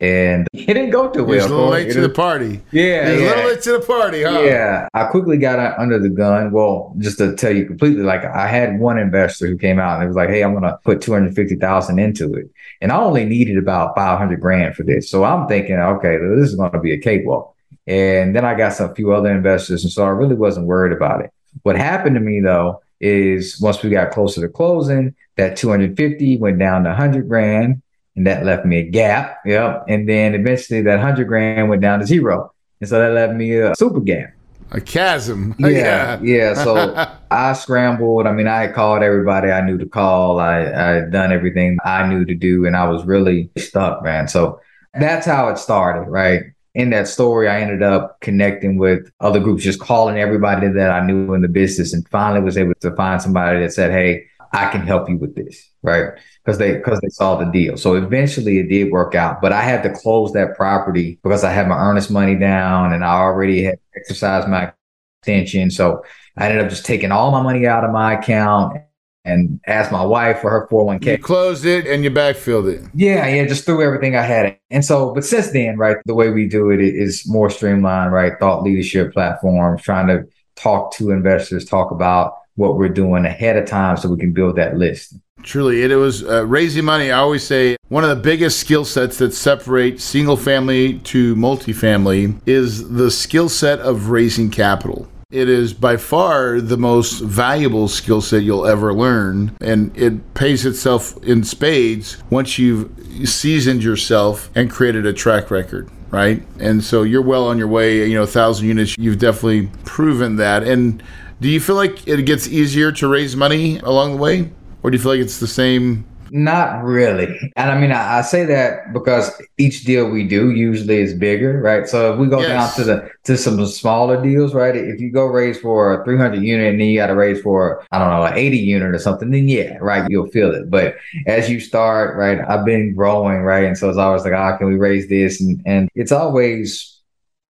and 0.00 0.46
it 0.52 0.66
didn't 0.66 0.90
go 0.90 1.10
too 1.10 1.24
well. 1.24 1.46
a 1.46 1.48
little 1.48 1.68
late 1.68 1.92
to 1.92 2.00
the 2.00 2.08
party. 2.08 2.60
Yeah, 2.72 3.08
yeah. 3.08 3.08
a 3.08 3.16
little 3.16 3.44
late 3.44 3.62
to 3.62 3.72
the 3.72 3.80
party, 3.80 4.22
huh? 4.22 4.40
Yeah, 4.40 4.88
I 4.94 5.04
quickly 5.04 5.38
got 5.38 5.78
under 5.78 5.98
the 5.98 6.08
gun. 6.08 6.52
Well, 6.52 6.94
just 6.98 7.18
to 7.18 7.34
tell 7.34 7.54
you 7.54 7.66
completely, 7.66 8.02
like 8.02 8.24
I 8.24 8.46
had 8.46 8.78
one 8.80 8.98
investor 8.98 9.46
who 9.46 9.56
came 9.56 9.78
out 9.78 9.96
and 9.96 10.04
it 10.04 10.06
was 10.08 10.16
like, 10.16 10.28
"Hey, 10.28 10.42
I'm 10.42 10.54
gonna 10.54 10.78
put 10.84 11.00
two 11.00 11.12
hundred 11.12 11.34
fifty 11.34 11.56
thousand 11.56 11.98
into 11.98 12.34
it," 12.34 12.50
and 12.80 12.92
I 12.92 12.96
only 12.96 13.24
needed 13.24 13.58
about 13.58 13.94
five 13.96 14.18
hundred 14.18 14.40
grand 14.40 14.74
for 14.74 14.82
this. 14.82 15.10
So 15.10 15.24
I'm 15.24 15.46
thinking, 15.46 15.76
okay, 15.76 16.18
this 16.18 16.50
is 16.50 16.56
gonna 16.56 16.80
be 16.80 16.92
a 16.92 16.98
cakewalk. 16.98 17.54
And 17.86 18.34
then 18.34 18.44
I 18.44 18.54
got 18.54 18.72
some 18.72 18.94
few 18.94 19.12
other 19.12 19.30
investors, 19.30 19.84
and 19.84 19.92
so 19.92 20.04
I 20.04 20.08
really 20.08 20.34
wasn't 20.34 20.66
worried 20.66 20.96
about 20.96 21.20
it. 21.20 21.30
What 21.62 21.76
happened 21.76 22.16
to 22.16 22.20
me 22.20 22.40
though 22.40 22.82
is 23.00 23.60
once 23.60 23.82
we 23.82 23.90
got 23.90 24.10
closer 24.10 24.40
to 24.40 24.48
closing, 24.48 25.14
that 25.36 25.56
250 25.56 26.38
went 26.38 26.58
down 26.58 26.84
to 26.84 26.90
100 26.90 27.28
grand 27.28 27.82
and 28.16 28.26
that 28.26 28.44
left 28.44 28.64
me 28.64 28.78
a 28.78 28.82
gap. 28.82 29.40
Yep. 29.44 29.86
And 29.88 30.08
then 30.08 30.34
eventually 30.34 30.82
that 30.82 31.00
hundred 31.00 31.28
grand 31.28 31.68
went 31.68 31.82
down 31.82 32.00
to 32.00 32.06
zero. 32.06 32.52
And 32.80 32.88
so 32.88 32.98
that 32.98 33.12
left 33.12 33.34
me 33.34 33.56
a 33.58 33.74
super 33.74 34.00
gap. 34.00 34.34
A 34.70 34.80
chasm. 34.80 35.54
Yeah. 35.58 36.20
Yeah. 36.20 36.54
So 36.54 36.94
I 37.30 37.52
scrambled. 37.52 38.26
I 38.26 38.32
mean, 38.32 38.48
I 38.48 38.68
called 38.68 39.02
everybody 39.02 39.50
I 39.50 39.60
knew 39.60 39.78
to 39.78 39.86
call. 39.86 40.40
I, 40.40 40.60
I 40.60 40.88
had 40.96 41.12
done 41.12 41.32
everything 41.32 41.78
I 41.84 42.06
knew 42.06 42.24
to 42.24 42.34
do 42.34 42.66
and 42.66 42.76
I 42.76 42.88
was 42.88 43.04
really 43.04 43.50
stuck, 43.56 44.02
man. 44.02 44.28
So 44.28 44.60
that's 44.92 45.26
how 45.26 45.48
it 45.48 45.58
started, 45.58 46.08
right? 46.08 46.42
In 46.74 46.90
that 46.90 47.06
story, 47.06 47.48
I 47.48 47.60
ended 47.60 47.82
up 47.82 48.20
connecting 48.20 48.78
with 48.78 49.10
other 49.20 49.38
groups, 49.38 49.62
just 49.62 49.78
calling 49.78 50.18
everybody 50.18 50.66
that 50.68 50.90
I 50.90 51.06
knew 51.06 51.32
in 51.34 51.42
the 51.42 51.48
business 51.48 51.92
and 51.92 52.08
finally 52.08 52.40
was 52.40 52.58
able 52.58 52.74
to 52.80 52.94
find 52.96 53.22
somebody 53.22 53.60
that 53.60 53.72
said, 53.72 53.92
Hey, 53.92 54.26
I 54.52 54.70
can 54.70 54.82
help 54.82 55.08
you 55.08 55.16
with 55.16 55.34
this, 55.36 55.70
right? 55.84 56.10
Because 56.44 56.58
they 56.58 56.72
because 56.72 57.00
they 57.00 57.08
saw 57.08 57.36
the 57.36 57.44
deal. 57.44 57.76
So 57.76 57.94
eventually 57.94 58.58
it 58.58 58.68
did 58.68 58.90
work 58.90 59.14
out, 59.14 59.40
but 59.40 59.52
I 59.52 59.62
had 59.62 59.82
to 59.84 59.90
close 59.90 60.32
that 60.32 60.56
property 60.56 61.20
because 61.22 61.44
I 61.44 61.52
had 61.52 61.68
my 61.68 61.76
earnest 61.76 62.10
money 62.10 62.34
down 62.34 62.92
and 62.92 63.04
I 63.04 63.14
already 63.14 63.62
had 63.62 63.78
exercised 63.94 64.48
my 64.48 64.72
extension. 65.20 65.70
So 65.70 66.02
I 66.36 66.46
ended 66.48 66.64
up 66.64 66.70
just 66.70 66.84
taking 66.84 67.12
all 67.12 67.30
my 67.30 67.42
money 67.42 67.66
out 67.66 67.84
of 67.84 67.92
my 67.92 68.18
account 68.18 68.78
and 69.26 69.60
asked 69.66 69.90
my 69.90 70.04
wife 70.04 70.40
for 70.40 70.50
her 70.50 70.68
401k. 70.70 71.12
You 71.12 71.18
closed 71.18 71.64
it 71.64 71.86
and 71.86 72.04
you 72.04 72.10
backfilled 72.10 72.70
it. 72.70 72.82
Yeah, 72.92 73.26
yeah, 73.26 73.46
just 73.46 73.64
threw 73.64 73.82
everything 73.82 74.16
I 74.16 74.22
had. 74.22 74.58
And 74.70 74.84
so, 74.84 75.14
but 75.14 75.24
since 75.24 75.50
then, 75.52 75.78
right, 75.78 75.96
the 76.04 76.14
way 76.14 76.30
we 76.30 76.46
do 76.46 76.70
it 76.70 76.80
is 76.80 77.26
more 77.26 77.48
streamlined, 77.48 78.12
right? 78.12 78.32
Thought 78.38 78.62
leadership 78.62 79.14
platforms, 79.14 79.82
trying 79.82 80.08
to 80.08 80.24
talk 80.56 80.92
to 80.96 81.10
investors, 81.10 81.64
talk 81.64 81.90
about 81.90 82.34
what 82.56 82.76
we're 82.76 82.88
doing 82.88 83.24
ahead 83.24 83.56
of 83.56 83.66
time 83.66 83.96
so 83.96 84.08
we 84.08 84.18
can 84.18 84.32
build 84.32 84.56
that 84.56 84.76
list. 84.76 85.14
Truly, 85.44 85.82
it 85.82 85.94
was 85.94 86.24
uh, 86.24 86.46
raising 86.46 86.84
money. 86.84 87.10
I 87.10 87.18
always 87.18 87.46
say 87.46 87.76
one 87.88 88.02
of 88.02 88.10
the 88.10 88.22
biggest 88.22 88.58
skill 88.58 88.84
sets 88.84 89.18
that 89.18 89.34
separate 89.34 90.00
single 90.00 90.36
family 90.36 90.98
to 91.00 91.36
multifamily 91.36 92.40
is 92.46 92.88
the 92.88 93.10
skill 93.10 93.48
set 93.48 93.78
of 93.80 94.08
raising 94.08 94.50
capital. 94.50 95.06
It 95.30 95.48
is 95.48 95.74
by 95.74 95.96
far 95.96 96.60
the 96.60 96.78
most 96.78 97.20
valuable 97.20 97.88
skill 97.88 98.20
set 98.20 98.42
you'll 98.42 98.66
ever 98.66 98.94
learn, 98.94 99.56
and 99.60 99.94
it 99.96 100.32
pays 100.34 100.64
itself 100.64 101.22
in 101.22 101.44
spades 101.44 102.22
once 102.30 102.58
you've 102.58 102.90
seasoned 103.28 103.82
yourself 103.82 104.50
and 104.54 104.70
created 104.70 105.06
a 105.06 105.12
track 105.12 105.50
record 105.50 105.90
right? 106.10 106.44
And 106.60 106.84
so 106.84 107.02
you're 107.02 107.22
well 107.22 107.48
on 107.48 107.58
your 107.58 107.66
way. 107.66 108.08
You 108.08 108.14
know, 108.14 108.24
thousand 108.24 108.68
units. 108.68 108.94
You've 108.96 109.18
definitely 109.18 109.68
proven 109.84 110.36
that. 110.36 110.62
And 110.62 111.02
do 111.40 111.48
you 111.48 111.58
feel 111.58 111.74
like 111.74 112.06
it 112.06 112.22
gets 112.24 112.46
easier 112.46 112.92
to 112.92 113.08
raise 113.08 113.34
money 113.34 113.78
along 113.80 114.12
the 114.12 114.18
way, 114.18 114.52
or 114.84 114.90
do 114.90 114.96
you 114.98 115.02
feel 115.02 115.12
like 115.12 115.20
it's 115.20 115.40
the 115.40 115.46
same? 115.48 116.04
Not 116.30 116.82
really. 116.82 117.38
And 117.56 117.70
I 117.70 117.80
mean, 117.80 117.90
I, 117.90 118.18
I 118.18 118.20
say 118.22 118.44
that 118.44 118.92
because 118.92 119.30
each 119.56 119.84
deal 119.84 120.10
we 120.10 120.26
do 120.26 120.50
usually 120.50 120.98
is 120.98 121.14
bigger, 121.14 121.60
right? 121.60 121.88
So 121.88 122.12
if 122.12 122.18
we 122.18 122.26
go 122.26 122.40
yes. 122.40 122.48
down 122.48 122.74
to 122.76 122.84
the 122.84 123.10
to 123.24 123.36
some 123.38 123.64
smaller 123.66 124.22
deals, 124.22 124.52
right? 124.52 124.76
If 124.76 125.00
you 125.00 125.10
go 125.10 125.26
raise 125.26 125.58
for 125.58 126.02
a 126.02 126.04
300 126.04 126.42
unit 126.42 126.72
and 126.72 126.80
then 126.80 126.88
you 126.88 126.98
got 126.98 127.06
to 127.06 127.14
raise 127.14 127.40
for 127.40 127.84
I 127.92 127.98
don't 127.98 128.08
know 128.08 128.24
an 128.24 128.36
80 128.36 128.58
unit 128.58 128.94
or 128.94 128.98
something, 128.98 129.30
then 129.30 129.48
yeah, 129.48 129.78
right, 129.80 130.08
you'll 130.10 130.26
feel 130.26 130.54
it. 130.54 130.70
But 130.70 130.96
as 131.26 131.48
you 131.48 131.60
start, 131.60 132.16
right, 132.16 132.40
I've 132.46 132.64
been 132.64 132.94
growing, 132.94 133.42
right, 133.42 133.64
and 133.64 133.78
so 133.78 133.88
it's 133.88 133.98
always 133.98 134.24
like, 134.24 134.34
ah, 134.34 134.52
oh, 134.54 134.58
can 134.58 134.66
we 134.66 134.76
raise 134.76 135.08
this? 135.08 135.40
And 135.40 135.62
and 135.64 135.88
it's 135.94 136.12
always 136.12 136.93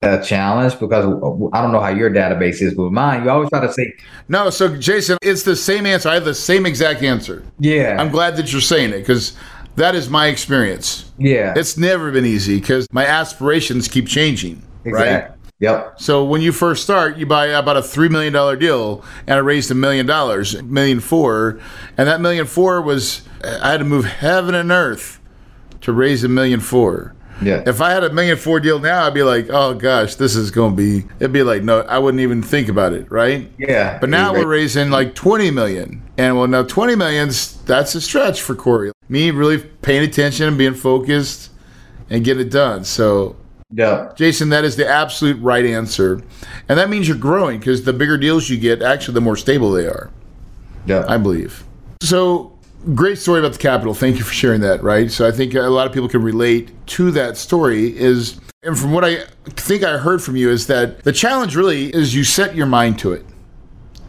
a 0.02 0.22
challenge 0.24 0.80
because 0.80 1.06
I 1.06 1.62
don't 1.62 1.72
know 1.72 1.80
how 1.80 1.90
your 1.90 2.10
database 2.10 2.62
is, 2.62 2.74
but 2.74 2.92
mine, 2.92 3.24
you 3.24 3.30
always 3.30 3.50
try 3.50 3.60
to 3.60 3.72
say. 3.72 3.94
No, 4.28 4.50
so 4.50 4.76
Jason, 4.76 5.18
it's 5.22 5.44
the 5.44 5.56
same 5.56 5.86
answer. 5.86 6.10
I 6.10 6.16
have 6.16 6.26
the 6.26 6.34
same 6.34 6.66
exact 6.66 7.04
answer. 7.04 7.44
Yeah. 7.60 7.98
I'm 8.00 8.10
glad 8.10 8.36
that 8.38 8.52
you're 8.52 8.62
saying 8.62 8.94
it 8.94 9.00
because 9.00 9.38
that 9.76 9.94
is 9.94 10.10
my 10.10 10.28
experience. 10.28 11.12
Yeah. 11.20 11.54
It's 11.56 11.78
never 11.78 12.12
been 12.12 12.26
easy 12.26 12.60
because 12.60 12.88
my 12.92 13.06
aspirations 13.06 13.88
keep 13.88 14.08
changing. 14.08 14.64
Exactly. 14.86 15.30
Right. 15.30 15.38
Yep. 15.60 16.02
So 16.02 16.26
when 16.26 16.42
you 16.42 16.52
first 16.52 16.82
start, 16.82 17.18
you 17.18 17.28
buy 17.28 17.46
about 17.46 17.78
a 17.78 17.84
three 17.84 18.10
million 18.10 18.34
dollar 18.34 18.56
deal, 18.56 19.06
and 19.28 19.36
I 19.36 19.38
raised 19.38 19.70
a 19.70 19.76
million 19.76 20.08
dollars, 20.08 20.60
million 20.64 21.00
four, 21.00 21.60
and 21.96 22.08
that 22.08 22.20
million 22.20 22.48
four 22.48 22.82
was 22.82 23.22
I 23.44 23.70
had 23.70 23.78
to 23.78 23.84
move 23.84 24.06
heaven 24.06 24.56
and 24.56 24.72
earth 24.72 25.20
to 25.82 25.94
raise 25.94 26.24
a 26.24 26.28
million 26.28 26.60
four. 26.60 27.14
Yeah. 27.42 27.64
If 27.66 27.82
I 27.82 27.92
had 27.92 28.04
a 28.04 28.12
million 28.12 28.38
four 28.38 28.60
deal 28.60 28.80
now, 28.80 29.06
I'd 29.06 29.14
be 29.14 29.24
like, 29.24 29.50
oh 29.50 29.74
gosh, 29.74 30.16
this 30.16 30.36
is 30.36 30.52
going 30.52 30.76
to 30.76 30.78
be, 30.78 31.08
it'd 31.20 31.34
be 31.34 31.44
like, 31.44 31.64
no, 31.64 31.82
I 31.82 31.98
wouldn't 31.98 32.22
even 32.22 32.42
think 32.44 32.70
about 32.70 32.94
it, 32.94 33.12
right? 33.12 33.52
Yeah. 33.58 33.98
But 34.00 34.10
now 34.10 34.34
we're 34.34 34.48
raising 34.48 34.90
like 34.90 35.16
20 35.16 35.52
million. 35.52 36.04
And 36.18 36.38
well, 36.38 36.48
now 36.48 36.64
20 36.64 36.96
millions, 36.96 37.62
that's 37.64 37.96
a 37.96 38.02
stretch 38.02 38.42
for 38.42 38.56
Corey. 38.56 38.92
Me 39.10 39.32
really 39.32 39.58
paying 39.58 40.04
attention 40.04 40.48
and 40.48 40.58
being 40.58 40.76
focused 40.76 41.50
and 42.10 42.24
get 42.24 42.40
it 42.40 42.52
done. 42.52 42.84
So, 42.84 43.36
yeah. 43.72 44.12
Jason, 44.16 44.50
that 44.50 44.64
is 44.64 44.76
the 44.76 44.88
absolute 44.88 45.42
right 45.42 45.66
answer. 45.66 46.22
And 46.70 46.78
that 46.78 46.90
means 46.90 47.08
you're 47.08 47.18
growing 47.18 47.60
because 47.60 47.84
the 47.84 47.94
bigger 47.94 48.18
deals 48.18 48.50
you 48.50 48.58
get, 48.58 48.82
actually, 48.82 49.14
the 49.16 49.22
more 49.22 49.38
stable 49.38 49.72
they 49.72 49.88
are. 49.88 50.12
Yeah. 50.86 51.06
I 51.08 51.18
believe. 51.18 51.64
So, 52.02 52.58
great 52.94 53.18
story 53.18 53.40
about 53.40 53.54
the 53.54 53.60
Capitol. 53.60 53.94
Thank 53.94 54.18
you 54.18 54.24
for 54.24 54.34
sharing 54.34 54.62
that. 54.62 54.84
Right. 54.84 55.12
So 55.12 55.28
I 55.28 55.32
think 55.32 55.54
a 55.54 55.62
lot 55.62 55.88
of 55.88 55.94
people 55.94 56.10
can 56.10 56.24
relate 56.24 56.72
to 56.88 57.12
that 57.12 57.38
story. 57.38 57.98
Is 57.98 58.40
and 58.64 58.78
from 58.78 58.92
what 58.92 59.04
I 59.04 59.26
think 59.46 59.84
I 59.84 59.98
heard 59.98 60.22
from 60.22 60.36
you 60.36 60.50
is 60.50 60.68
that 60.68 61.04
the 61.04 61.12
challenge 61.12 61.56
really 61.56 61.94
is 61.94 62.14
you 62.14 62.24
set 62.24 62.56
your 62.56 62.68
mind 62.68 63.00
to 63.00 63.12
it. 63.14 63.26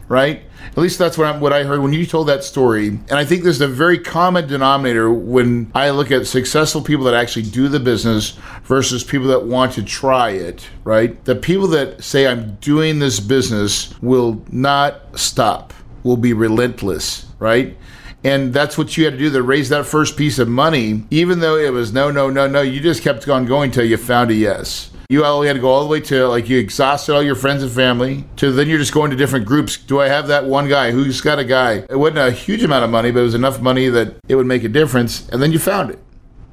Right. 0.07 0.43
At 0.71 0.77
least 0.77 0.97
that's 0.97 1.17
what, 1.17 1.27
i 1.27 1.37
what 1.37 1.53
I 1.53 1.63
heard 1.63 1.81
when 1.81 1.93
you 1.93 2.05
told 2.05 2.27
that 2.27 2.43
story. 2.43 2.87
And 2.87 3.11
I 3.11 3.25
think 3.25 3.43
there's 3.43 3.61
a 3.61 3.67
very 3.67 3.99
common 3.99 4.47
denominator 4.47 5.11
when 5.11 5.71
I 5.75 5.91
look 5.91 6.09
at 6.09 6.25
successful 6.25 6.81
people 6.81 7.05
that 7.05 7.13
actually 7.13 7.43
do 7.43 7.67
the 7.67 7.79
business 7.79 8.37
versus 8.63 9.03
people 9.03 9.27
that 9.27 9.45
want 9.45 9.73
to 9.73 9.83
try 9.83 10.31
it, 10.31 10.67
right? 10.83 11.23
The 11.25 11.35
people 11.35 11.67
that 11.67 12.03
say, 12.03 12.27
I'm 12.27 12.55
doing 12.55 12.99
this 12.99 13.19
business 13.19 13.93
will 14.01 14.43
not 14.51 15.19
stop, 15.19 15.73
will 16.03 16.17
be 16.17 16.33
relentless, 16.33 17.27
right? 17.39 17.77
And 18.23 18.53
that's 18.53 18.77
what 18.77 18.95
you 18.95 19.05
had 19.05 19.13
to 19.13 19.19
do 19.19 19.29
to 19.31 19.43
raise 19.43 19.69
that 19.69 19.85
first 19.85 20.15
piece 20.15 20.39
of 20.39 20.47
money, 20.47 21.03
even 21.09 21.39
though 21.39 21.57
it 21.57 21.73
was 21.73 21.91
no, 21.91 22.09
no, 22.09 22.29
no, 22.29 22.47
no. 22.47 22.61
You 22.61 22.79
just 22.79 23.03
kept 23.03 23.27
on 23.27 23.45
going 23.45 23.71
till 23.71 23.85
you 23.85 23.97
found 23.97 24.31
a 24.31 24.33
yes. 24.33 24.91
You 25.09 25.25
only 25.25 25.47
had 25.47 25.53
to 25.53 25.59
go 25.59 25.69
all 25.69 25.83
the 25.83 25.89
way 25.89 25.99
to 26.01 26.27
like 26.27 26.49
you 26.49 26.57
exhausted 26.57 27.13
all 27.13 27.21
your 27.21 27.35
friends 27.35 27.61
and 27.61 27.71
family. 27.71 28.23
To 28.37 28.51
then 28.51 28.67
you're 28.69 28.79
just 28.79 28.93
going 28.93 29.11
to 29.11 29.17
different 29.17 29.45
groups. 29.45 29.77
Do 29.77 29.99
I 29.99 30.07
have 30.07 30.27
that 30.27 30.45
one 30.45 30.69
guy 30.69 30.91
who's 30.91 31.21
got 31.21 31.37
a 31.37 31.43
guy? 31.43 31.85
It 31.89 31.99
wasn't 31.99 32.19
a 32.19 32.31
huge 32.31 32.63
amount 32.63 32.85
of 32.85 32.89
money, 32.89 33.11
but 33.11 33.19
it 33.19 33.23
was 33.23 33.35
enough 33.35 33.61
money 33.61 33.89
that 33.89 34.15
it 34.27 34.35
would 34.35 34.47
make 34.47 34.63
a 34.63 34.69
difference. 34.69 35.27
And 35.29 35.41
then 35.41 35.51
you 35.51 35.59
found 35.59 35.91
it. 35.91 35.99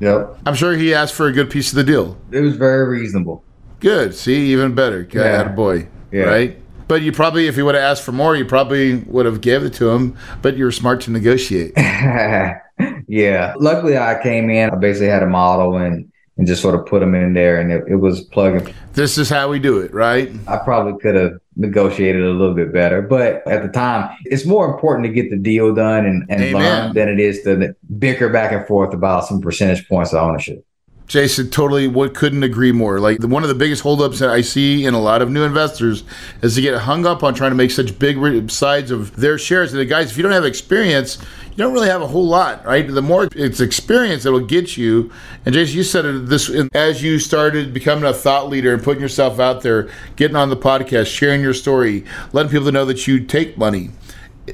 Yep. 0.00 0.38
I'm 0.46 0.54
sure 0.54 0.74
he 0.76 0.92
asked 0.92 1.14
for 1.14 1.26
a 1.26 1.32
good 1.32 1.50
piece 1.50 1.70
of 1.70 1.76
the 1.76 1.84
deal. 1.84 2.18
It 2.32 2.40
was 2.40 2.56
very 2.56 2.88
reasonable. 2.88 3.44
Good. 3.78 4.14
See, 4.14 4.52
even 4.52 4.74
better. 4.74 5.04
Guy 5.04 5.20
yeah. 5.20 5.48
boy. 5.48 5.88
Yeah. 6.10 6.24
Right. 6.24 6.59
But 6.90 7.02
you 7.02 7.12
probably, 7.12 7.46
if 7.46 7.56
you 7.56 7.64
would 7.66 7.76
have 7.76 7.84
asked 7.84 8.02
for 8.02 8.10
more, 8.10 8.34
you 8.34 8.44
probably 8.44 8.96
would 8.96 9.24
have 9.24 9.40
gave 9.40 9.62
it 9.62 9.72
to 9.74 9.90
him. 9.90 10.16
But 10.42 10.56
you 10.56 10.64
were 10.64 10.72
smart 10.72 11.00
to 11.02 11.12
negotiate. 11.12 11.74
yeah. 13.06 13.54
Luckily, 13.60 13.96
I 13.96 14.20
came 14.20 14.50
in. 14.50 14.70
I 14.70 14.74
basically 14.74 15.06
had 15.06 15.22
a 15.22 15.28
model 15.28 15.76
and 15.76 16.10
and 16.36 16.48
just 16.48 16.60
sort 16.60 16.74
of 16.74 16.84
put 16.86 16.98
them 16.98 17.14
in 17.14 17.34
there, 17.34 17.60
and 17.60 17.70
it, 17.70 17.84
it 17.86 17.96
was 17.96 18.22
plugging. 18.22 18.74
This 18.94 19.18
is 19.18 19.28
how 19.28 19.48
we 19.48 19.60
do 19.60 19.78
it, 19.78 19.94
right? 19.94 20.32
I 20.48 20.56
probably 20.56 20.98
could 20.98 21.14
have 21.14 21.34
negotiated 21.54 22.22
a 22.22 22.30
little 22.30 22.54
bit 22.54 22.72
better, 22.72 23.02
but 23.02 23.46
at 23.46 23.62
the 23.62 23.68
time, 23.68 24.10
it's 24.24 24.44
more 24.44 24.68
important 24.68 25.06
to 25.06 25.12
get 25.12 25.30
the 25.30 25.36
deal 25.36 25.72
done 25.72 26.06
and, 26.06 26.24
and 26.28 26.52
learn 26.52 26.94
than 26.94 27.08
it 27.08 27.20
is 27.20 27.42
to 27.42 27.76
bicker 27.98 28.30
back 28.30 28.50
and 28.50 28.66
forth 28.66 28.94
about 28.94 29.26
some 29.26 29.40
percentage 29.40 29.86
points 29.86 30.12
of 30.12 30.24
ownership. 30.26 30.64
Jason, 31.10 31.50
totally 31.50 31.88
what 31.88 32.14
couldn't 32.14 32.44
agree 32.44 32.70
more. 32.70 33.00
Like 33.00 33.20
one 33.20 33.42
of 33.42 33.48
the 33.48 33.54
biggest 33.56 33.82
holdups 33.82 34.20
that 34.20 34.30
I 34.30 34.42
see 34.42 34.84
in 34.84 34.94
a 34.94 35.00
lot 35.00 35.22
of 35.22 35.28
new 35.28 35.42
investors 35.42 36.04
is 36.40 36.54
to 36.54 36.60
get 36.60 36.78
hung 36.82 37.04
up 37.04 37.24
on 37.24 37.34
trying 37.34 37.50
to 37.50 37.56
make 37.56 37.72
such 37.72 37.98
big 37.98 38.48
sides 38.48 38.92
of 38.92 39.16
their 39.16 39.36
shares. 39.36 39.72
And 39.72 39.80
the 39.80 39.86
guys, 39.86 40.12
if 40.12 40.16
you 40.16 40.22
don't 40.22 40.30
have 40.30 40.44
experience, 40.44 41.18
you 41.50 41.56
don't 41.56 41.72
really 41.72 41.88
have 41.88 42.00
a 42.00 42.06
whole 42.06 42.28
lot, 42.28 42.64
right? 42.64 42.86
The 42.86 43.02
more 43.02 43.28
it's 43.34 43.58
experience 43.58 44.22
that 44.22 44.30
will 44.30 44.46
get 44.46 44.76
you. 44.76 45.10
And 45.44 45.52
Jason, 45.52 45.78
you 45.78 45.82
said 45.82 46.04
it 46.04 46.26
this 46.26 46.48
as 46.74 47.02
you 47.02 47.18
started 47.18 47.74
becoming 47.74 48.04
a 48.04 48.14
thought 48.14 48.48
leader 48.48 48.72
and 48.72 48.80
putting 48.80 49.02
yourself 49.02 49.40
out 49.40 49.62
there, 49.62 49.90
getting 50.14 50.36
on 50.36 50.48
the 50.48 50.56
podcast, 50.56 51.08
sharing 51.08 51.40
your 51.40 51.54
story, 51.54 52.04
letting 52.32 52.52
people 52.52 52.70
know 52.70 52.84
that 52.84 53.08
you 53.08 53.18
take 53.18 53.58
money. 53.58 53.90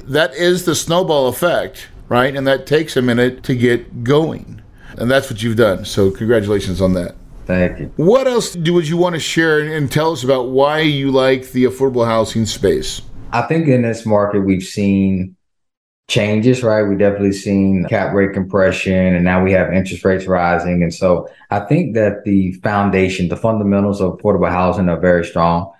That 0.05 0.33
is 0.33 0.65
the 0.65 0.73
snowball 0.73 1.27
effect, 1.27 1.89
right? 2.09 2.35
And 2.35 2.47
that 2.47 2.65
takes 2.65 2.97
a 2.97 3.01
minute 3.03 3.43
to 3.43 3.53
get 3.53 4.03
going 4.03 4.63
and 4.97 5.09
that's 5.09 5.29
what 5.29 5.41
you've 5.41 5.57
done. 5.57 5.85
So 5.85 6.11
congratulations 6.11 6.81
on 6.81 6.93
that. 6.93 7.15
Thank 7.45 7.79
you. 7.79 7.91
What 7.95 8.27
else 8.27 8.53
do 8.53 8.73
would 8.73 8.87
you 8.87 8.97
want 8.97 9.15
to 9.15 9.19
share 9.19 9.59
and 9.59 9.89
tell 9.91 10.11
us 10.11 10.23
about 10.23 10.49
why 10.49 10.79
you 10.79 11.11
like 11.11 11.51
the 11.51 11.63
affordable 11.63 12.05
housing 12.05 12.45
space? 12.45 13.01
I 13.31 13.43
think 13.43 13.67
in 13.67 13.83
this 13.83 14.05
market 14.05 14.41
we've 14.41 14.63
seen 14.63 15.35
changes, 16.09 16.63
right? 16.63 16.83
We 16.83 16.95
definitely 16.95 17.33
seen 17.33 17.85
cap 17.89 18.13
rate 18.13 18.33
compression 18.33 19.15
and 19.15 19.23
now 19.23 19.43
we 19.43 19.51
have 19.53 19.73
interest 19.73 20.03
rates 20.03 20.25
rising. 20.25 20.83
And 20.83 20.93
so 20.93 21.29
I 21.49 21.61
think 21.61 21.95
that 21.95 22.23
the 22.25 22.53
foundation, 22.63 23.29
the 23.29 23.37
fundamentals 23.37 24.01
of 24.01 24.17
affordable 24.17 24.49
housing 24.49 24.89
are 24.89 24.99
very 24.99 25.25
strong. 25.25 25.71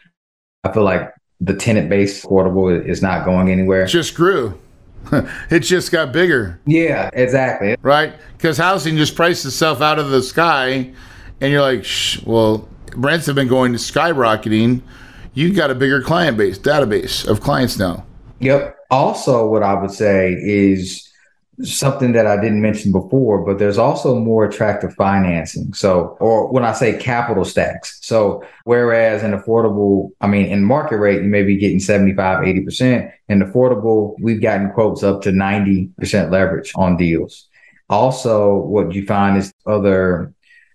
I 0.63 0.71
feel 0.71 0.83
like 0.83 1.11
the 1.39 1.53
tenant 1.53 1.89
base 1.89 2.25
affordable 2.25 2.85
is 2.85 3.01
not 3.01 3.25
going 3.25 3.51
anywhere. 3.51 3.83
It 3.83 3.89
just 3.89 4.15
grew. 4.15 4.59
it 5.49 5.59
just 5.59 5.91
got 5.91 6.11
bigger. 6.11 6.59
Yeah, 6.65 7.09
exactly. 7.13 7.75
Right? 7.81 8.13
Because 8.37 8.57
housing 8.57 8.97
just 8.97 9.15
priced 9.15 9.45
itself 9.45 9.81
out 9.81 9.99
of 9.99 10.09
the 10.09 10.21
sky, 10.21 10.91
and 11.41 11.51
you're 11.51 11.61
like, 11.61 11.85
Shh, 11.85 12.21
well, 12.23 12.67
rents 12.95 13.25
have 13.25 13.35
been 13.35 13.47
going 13.47 13.71
to 13.73 13.79
skyrocketing. 13.79 14.81
You've 15.33 15.55
got 15.55 15.71
a 15.71 15.75
bigger 15.75 16.01
client 16.01 16.37
base, 16.37 16.57
database 16.57 17.27
of 17.27 17.41
clients 17.41 17.77
now. 17.77 18.05
Yep. 18.39 18.75
Also, 18.89 19.47
what 19.47 19.63
I 19.63 19.79
would 19.79 19.91
say 19.91 20.33
is 20.33 21.06
something 21.63 22.11
that 22.11 22.27
I 22.27 22.39
didn't 22.39 22.61
mention 22.61 22.91
before, 22.91 23.43
but 23.43 23.57
there's 23.57 23.77
also 23.77 24.19
more 24.19 24.45
attractive 24.45 24.93
financing. 24.93 25.73
So, 25.73 26.17
or 26.19 26.51
when 26.51 26.63
I 26.63 26.73
say 26.73 26.97
capital 26.97 27.45
stacks. 27.45 27.99
So, 28.01 28.43
whereas 28.65 29.23
in 29.23 29.31
affordable, 29.31 30.11
I 30.21 30.27
mean, 30.27 30.45
in 30.47 30.63
market 30.63 30.97
rate, 30.97 31.23
you 31.23 31.29
may 31.29 31.43
be 31.43 31.57
getting 31.57 31.79
75, 31.79 32.43
80%. 32.43 33.11
In 33.29 33.41
affordable, 33.41 34.15
we've 34.19 34.41
gotten 34.41 34.71
quotes 34.71 35.03
up 35.03 35.21
to 35.23 35.31
90% 35.31 36.31
leverage 36.31 36.71
on 36.75 36.95
deals. 36.95 37.47
Also, 37.89 38.55
what 38.55 38.93
you 38.93 39.05
find 39.05 39.37
is 39.37 39.51
other 39.65 40.33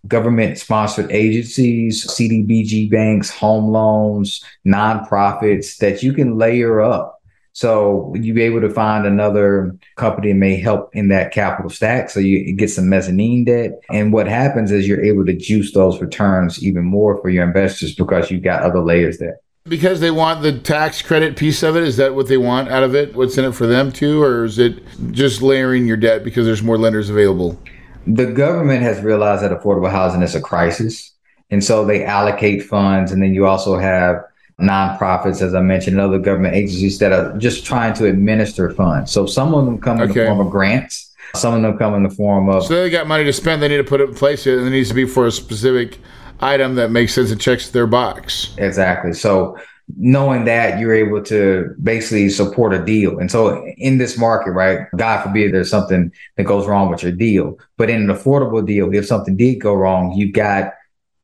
government 0.09 0.59
sponsored 0.59 1.11
agencies, 1.13 2.07
CDBG 2.07 2.91
banks, 2.91 3.31
home 3.31 3.71
loans, 3.71 4.43
nonprofits 4.67 5.77
that 5.77 6.03
you 6.03 6.13
can 6.13 6.37
layer 6.39 6.81
up 6.81 7.12
so 7.55 8.15
you 8.19 8.33
be 8.33 8.43
able 8.43 8.63
to 8.63 8.71
find 8.71 9.07
another 9.07 9.77
company 9.97 10.33
that 10.33 10.39
may 10.39 10.57
help 10.57 10.95
in 10.95 11.09
that 11.09 11.33
capital 11.33 11.71
stack. 11.71 12.09
So 12.09 12.19
you 12.19 12.53
get 12.55 12.71
some 12.71 12.89
mezzanine 12.89 13.45
debt. 13.45 13.73
And 13.91 14.13
what 14.13 14.27
happens 14.27 14.73
is 14.73 14.89
you're 14.89 15.05
able 15.05 15.27
to 15.27 15.37
juice 15.37 15.73
those 15.75 16.01
returns 16.01 16.63
even 16.65 16.85
more 16.85 17.21
for 17.21 17.29
your 17.29 17.45
investors 17.45 17.95
because 17.95 18.31
you've 18.31 18.43
got 18.43 18.63
other 18.63 18.81
layers 18.81 19.19
there. 19.19 19.39
Because 19.65 20.01
they 20.01 20.11
want 20.11 20.43
the 20.43 20.59
tax 20.59 21.03
credit 21.03 21.37
piece 21.37 21.63
of 21.63 21.77
it, 21.77 21.85
is 21.85 21.97
that 21.99 22.15
what 22.15 22.27
they 22.27 22.39
want 22.39 22.71
out 22.71 22.83
of 22.83 22.95
it? 22.95 23.15
What's 23.15 23.39
in 23.39 23.45
it 23.45 23.53
for 23.53 23.67
them 23.67 23.93
too? 23.93 24.23
Or 24.23 24.45
is 24.45 24.59
it 24.59 24.83
just 25.11 25.43
layering 25.43 25.87
your 25.87 25.99
debt 25.99 26.25
because 26.25 26.47
there's 26.47 26.63
more 26.63 26.79
lenders 26.79 27.11
available? 27.11 27.61
The 28.07 28.27
government 28.27 28.83
has 28.83 29.01
realized 29.03 29.45
that 29.45 29.53
affordable 29.53 29.91
housing 29.91 30.23
is 30.23 30.35
a 30.35 30.41
crisis. 30.41 31.13
And 31.51 31.63
so 31.63 31.85
they 31.85 32.03
allocate 32.03 32.65
funds. 32.65 33.13
And 33.13 33.23
then 33.23 33.35
you 33.35 33.47
also 33.47 33.79
have 33.79 34.25
nonprofits, 34.61 35.43
as 35.43 35.55
I 35.55 35.61
mentioned, 35.61 35.97
and 35.99 36.07
other 36.07 36.19
government 36.19 36.55
agencies 36.55 36.99
that 36.99 37.13
are 37.13 37.37
just 37.39 37.65
trying 37.65 37.95
to 37.95 38.07
administer 38.07 38.71
funds. 38.71 39.11
So 39.11 39.27
some 39.27 39.55
of 39.55 39.65
them 39.65 39.81
come 39.81 40.01
in 40.01 40.11
okay. 40.11 40.21
the 40.21 40.27
form 40.27 40.41
of 40.41 40.51
grants. 40.51 41.15
Some 41.35 41.55
of 41.55 41.63
them 41.63 41.79
come 41.79 41.95
in 41.95 42.03
the 42.03 42.11
form 42.11 42.49
of. 42.49 42.65
So 42.65 42.75
they 42.75 42.91
got 42.91 43.07
money 43.07 43.25
to 43.25 43.33
spend. 43.33 43.63
They 43.63 43.69
need 43.69 43.79
to 43.79 43.85
put 43.85 44.01
it 44.01 44.09
in 44.09 44.15
place, 44.15 44.47
and 44.47 44.67
it 44.67 44.71
needs 44.71 44.89
to 44.89 44.95
be 44.95 45.07
for 45.07 45.27
a 45.27 45.33
specific 45.33 45.99
item 46.41 46.75
that 46.75 46.91
makes 46.91 47.15
sense 47.15 47.31
and 47.31 47.41
checks 47.41 47.71
their 47.71 47.87
box. 47.87 48.55
Exactly. 48.59 49.13
So 49.13 49.57
knowing 49.97 50.45
that 50.45 50.79
you're 50.79 50.95
able 50.95 51.23
to 51.23 51.75
basically 51.83 52.29
support 52.29 52.73
a 52.73 52.85
deal. 52.85 53.19
And 53.19 53.31
so 53.31 53.65
in 53.77 53.99
this 53.99 54.17
market, 54.17 54.53
right, 54.53 54.87
God 54.97 55.23
forbid 55.23 55.53
there's 55.53 55.71
something 55.71 56.13
that 56.37 56.45
goes 56.45 56.67
wrong 56.67 56.91
with 56.91 57.03
your 57.03 57.13
deal. 57.13 57.59
But 57.77 57.91
in 57.91 58.09
an 58.09 58.17
affordable 58.17 58.67
deal, 58.67 58.93
if 58.95 59.07
something 59.07 59.37
did 59.37 59.57
go 59.57 59.75
wrong, 59.75 60.13
you've 60.13 60.33
got 60.33 60.73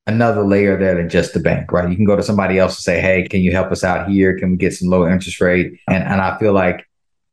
another 0.08 0.44
layer 0.44 0.76
there 0.78 0.96
than 0.96 1.08
just 1.08 1.34
the 1.34 1.40
bank, 1.40 1.70
right? 1.70 1.88
You 1.88 1.94
can 1.94 2.04
go 2.04 2.16
to 2.16 2.22
somebody 2.22 2.58
else 2.58 2.76
and 2.76 2.82
say, 2.82 3.00
Hey, 3.00 3.28
can 3.28 3.40
you 3.40 3.52
help 3.52 3.70
us 3.70 3.84
out 3.84 4.08
here? 4.08 4.36
Can 4.36 4.52
we 4.52 4.56
get 4.56 4.74
some 4.74 4.88
low 4.88 5.06
interest 5.06 5.40
rate? 5.40 5.78
And 5.88 6.02
and 6.02 6.20
I 6.20 6.36
feel 6.38 6.52
like 6.52 6.88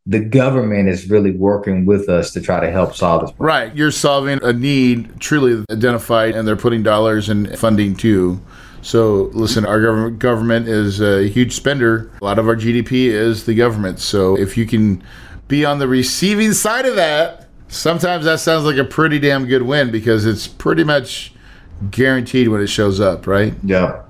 the 0.06 0.20
government 0.20 0.88
is 0.88 1.10
really 1.10 1.32
working 1.32 1.86
with 1.86 2.10
us 2.10 2.32
to 2.34 2.42
try 2.42 2.60
to 2.60 2.70
help 2.70 2.96
solve 2.96 3.22
this 3.22 3.32
problem. 3.32 3.48
Right. 3.48 3.76
You're 3.76 3.92
solving 3.92 4.40
a 4.44 4.54
need 4.54 5.20
truly 5.20 5.64
identified 5.72 6.36
and 6.36 6.48
they're 6.48 6.56
putting 6.56 6.84
dollars 6.84 7.28
and 7.28 7.58
funding 7.58 7.96
too. 7.96 8.40
So 8.84 9.32
listen, 9.34 9.66
our 9.66 9.82
government 9.82 10.20
government 10.20 10.68
is 10.68 11.02
a 11.02 11.28
huge 11.28 11.54
spender. 11.54 12.12
A 12.22 12.26
lot 12.26 12.38
of 12.38 12.48
our 12.48 12.56
GDP 12.56 13.08
is 13.08 13.46
the 13.46 13.56
government. 13.56 14.00
So 14.00 14.38
if 14.38 14.58
you 14.58 14.68
can 14.68 15.02
be 15.48 15.66
on 15.66 15.80
the 15.80 15.88
receiving 15.88 16.54
side 16.54 16.86
of 16.86 16.96
that, 16.98 17.48
sometimes 17.68 18.26
that 18.26 18.40
sounds 18.40 18.66
like 18.66 18.78
a 18.78 18.84
pretty 18.84 19.18
damn 19.18 19.48
good 19.48 19.64
win 19.64 19.90
because 19.92 20.26
it's 20.26 20.48
pretty 20.48 20.84
much 20.84 21.34
guaranteed 21.92 22.48
when 22.48 22.62
it 22.62 22.68
shows 22.68 23.00
up, 23.00 23.28
right? 23.28 23.54
Yeah. 23.64 24.02